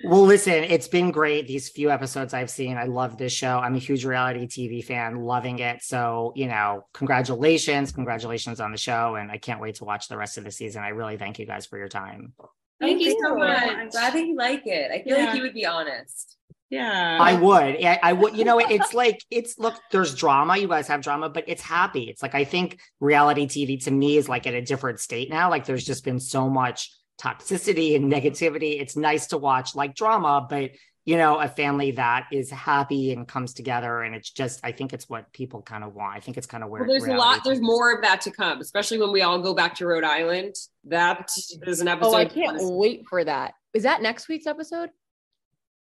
Well, 0.03 0.23
listen, 0.23 0.65
it's 0.65 0.87
been 0.89 1.09
great. 1.11 1.47
These 1.47 1.69
few 1.69 1.89
episodes 1.89 2.33
I've 2.33 2.49
seen, 2.49 2.75
I 2.77 2.83
love 2.83 3.17
this 3.17 3.31
show. 3.31 3.59
I'm 3.59 3.75
a 3.75 3.79
huge 3.79 4.03
reality 4.05 4.45
TV 4.45 4.83
fan, 4.83 5.17
loving 5.21 5.59
it. 5.59 5.83
So, 5.83 6.33
you 6.35 6.47
know, 6.47 6.85
congratulations. 6.93 7.91
Congratulations 7.93 8.59
on 8.59 8.71
the 8.71 8.77
show. 8.77 9.15
And 9.15 9.31
I 9.31 9.37
can't 9.37 9.61
wait 9.61 9.75
to 9.75 9.85
watch 9.85 10.07
the 10.09 10.17
rest 10.17 10.37
of 10.37 10.43
the 10.43 10.51
season. 10.51 10.83
I 10.83 10.89
really 10.89 11.17
thank 11.17 11.39
you 11.39 11.45
guys 11.45 11.65
for 11.65 11.77
your 11.77 11.87
time. 11.87 12.33
Thank 12.81 13.01
you 13.01 13.11
so 13.23 13.29
you. 13.33 13.37
much. 13.37 13.69
I'm 13.69 13.89
glad 13.89 14.13
that 14.13 14.25
you 14.25 14.35
like 14.35 14.63
it. 14.67 14.91
I 14.91 15.01
feel 15.01 15.17
Yeah. 15.17 15.25
like 15.27 15.35
you 15.35 15.43
would 15.43 15.53
be 15.53 15.65
honest. 15.65 16.34
Yeah 16.69 17.17
I 17.21 17.33
would. 17.33 17.83
I, 17.83 17.99
I 18.01 18.13
would. 18.13 18.35
You 18.35 18.45
know, 18.45 18.59
it's 18.59 18.93
like 18.93 19.23
it's 19.29 19.57
look. 19.59 19.75
There's 19.91 20.15
drama. 20.15 20.57
You 20.57 20.67
guys 20.67 20.87
have 20.87 21.01
drama, 21.01 21.29
but 21.29 21.45
it's 21.47 21.61
happy. 21.61 22.03
It's 22.03 22.21
like 22.21 22.35
I 22.35 22.43
think 22.43 22.79
reality 22.99 23.47
TV 23.47 23.83
to 23.85 23.91
me 23.91 24.17
is 24.17 24.27
like 24.27 24.47
at 24.47 24.53
a 24.53 24.61
different 24.61 24.99
state 24.99 25.29
now. 25.29 25.49
Like 25.49 25.65
there's 25.65 25.85
just 25.85 26.03
been 26.03 26.19
so 26.19 26.49
much 26.49 26.91
toxicity 27.21 27.95
and 27.95 28.11
negativity. 28.11 28.81
It's 28.81 28.95
nice 28.95 29.27
to 29.27 29.37
watch 29.37 29.75
like 29.75 29.95
drama, 29.95 30.45
but 30.49 30.71
you 31.05 31.17
know, 31.17 31.39
a 31.39 31.47
family 31.47 31.91
that 31.91 32.25
is 32.31 32.49
happy 32.49 33.11
and 33.11 33.27
comes 33.27 33.53
together. 33.53 34.01
And 34.01 34.15
it's 34.15 34.31
just, 34.31 34.59
I 34.63 34.71
think 34.71 34.91
it's 34.91 35.07
what 35.07 35.31
people 35.33 35.61
kind 35.61 35.83
of 35.83 35.93
want. 35.93 36.17
I 36.17 36.19
think 36.19 36.35
it's 36.35 36.47
kind 36.47 36.63
of 36.63 36.71
where 36.71 36.81
well, 36.81 36.89
there's 36.89 37.05
a 37.05 37.13
lot, 37.13 37.43
there's 37.43 37.61
more 37.61 37.93
of 37.93 38.01
that 38.01 38.21
to 38.21 38.31
come, 38.31 38.59
especially 38.59 38.97
when 38.97 39.11
we 39.11 39.21
all 39.21 39.39
go 39.39 39.53
back 39.53 39.75
to 39.75 39.85
Rhode 39.85 40.03
Island. 40.03 40.55
That 40.85 41.29
is 41.67 41.79
an 41.79 41.87
episode. 41.87 42.09
Oh, 42.09 42.15
I 42.15 42.25
can't 42.25 42.57
wait 42.59 43.03
for 43.07 43.23
that. 43.23 43.53
Is 43.75 43.83
that 43.83 44.01
next 44.01 44.27
week's 44.27 44.47
episode? 44.47 44.89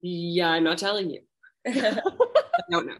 Yeah, 0.01 0.49
I'm 0.49 0.63
not 0.63 0.77
telling 0.77 1.09
you. 1.09 1.21
no, 2.69 2.81
no. 2.81 2.93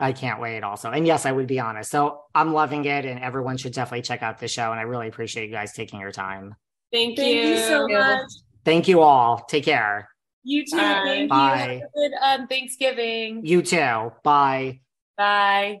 I 0.00 0.12
can't 0.12 0.40
wait 0.40 0.62
also. 0.62 0.90
And 0.90 1.06
yes, 1.06 1.24
I 1.26 1.32
would 1.32 1.46
be 1.46 1.60
honest. 1.60 1.90
So 1.90 2.22
I'm 2.34 2.52
loving 2.52 2.84
it 2.84 3.04
and 3.04 3.20
everyone 3.20 3.56
should 3.56 3.72
definitely 3.72 4.02
check 4.02 4.22
out 4.22 4.38
the 4.38 4.48
show. 4.48 4.70
And 4.70 4.80
I 4.80 4.82
really 4.82 5.08
appreciate 5.08 5.46
you 5.46 5.52
guys 5.52 5.72
taking 5.72 6.00
your 6.00 6.12
time. 6.12 6.54
Thank, 6.92 7.16
Thank 7.16 7.36
you. 7.36 7.50
you 7.50 7.58
so 7.58 7.88
much. 7.88 8.30
Thank 8.64 8.88
you 8.88 9.00
all. 9.00 9.44
Take 9.48 9.64
care. 9.64 10.08
You 10.42 10.64
too. 10.64 10.76
Bye. 10.76 11.02
Thank 11.04 11.30
Bye. 11.30 11.56
you. 11.56 11.62
Have 11.62 11.82
a 11.82 11.90
good 11.94 12.12
um, 12.20 12.46
Thanksgiving. 12.48 13.44
You 13.44 13.62
too. 13.62 14.12
Bye. 14.22 14.80
Bye. 15.16 15.80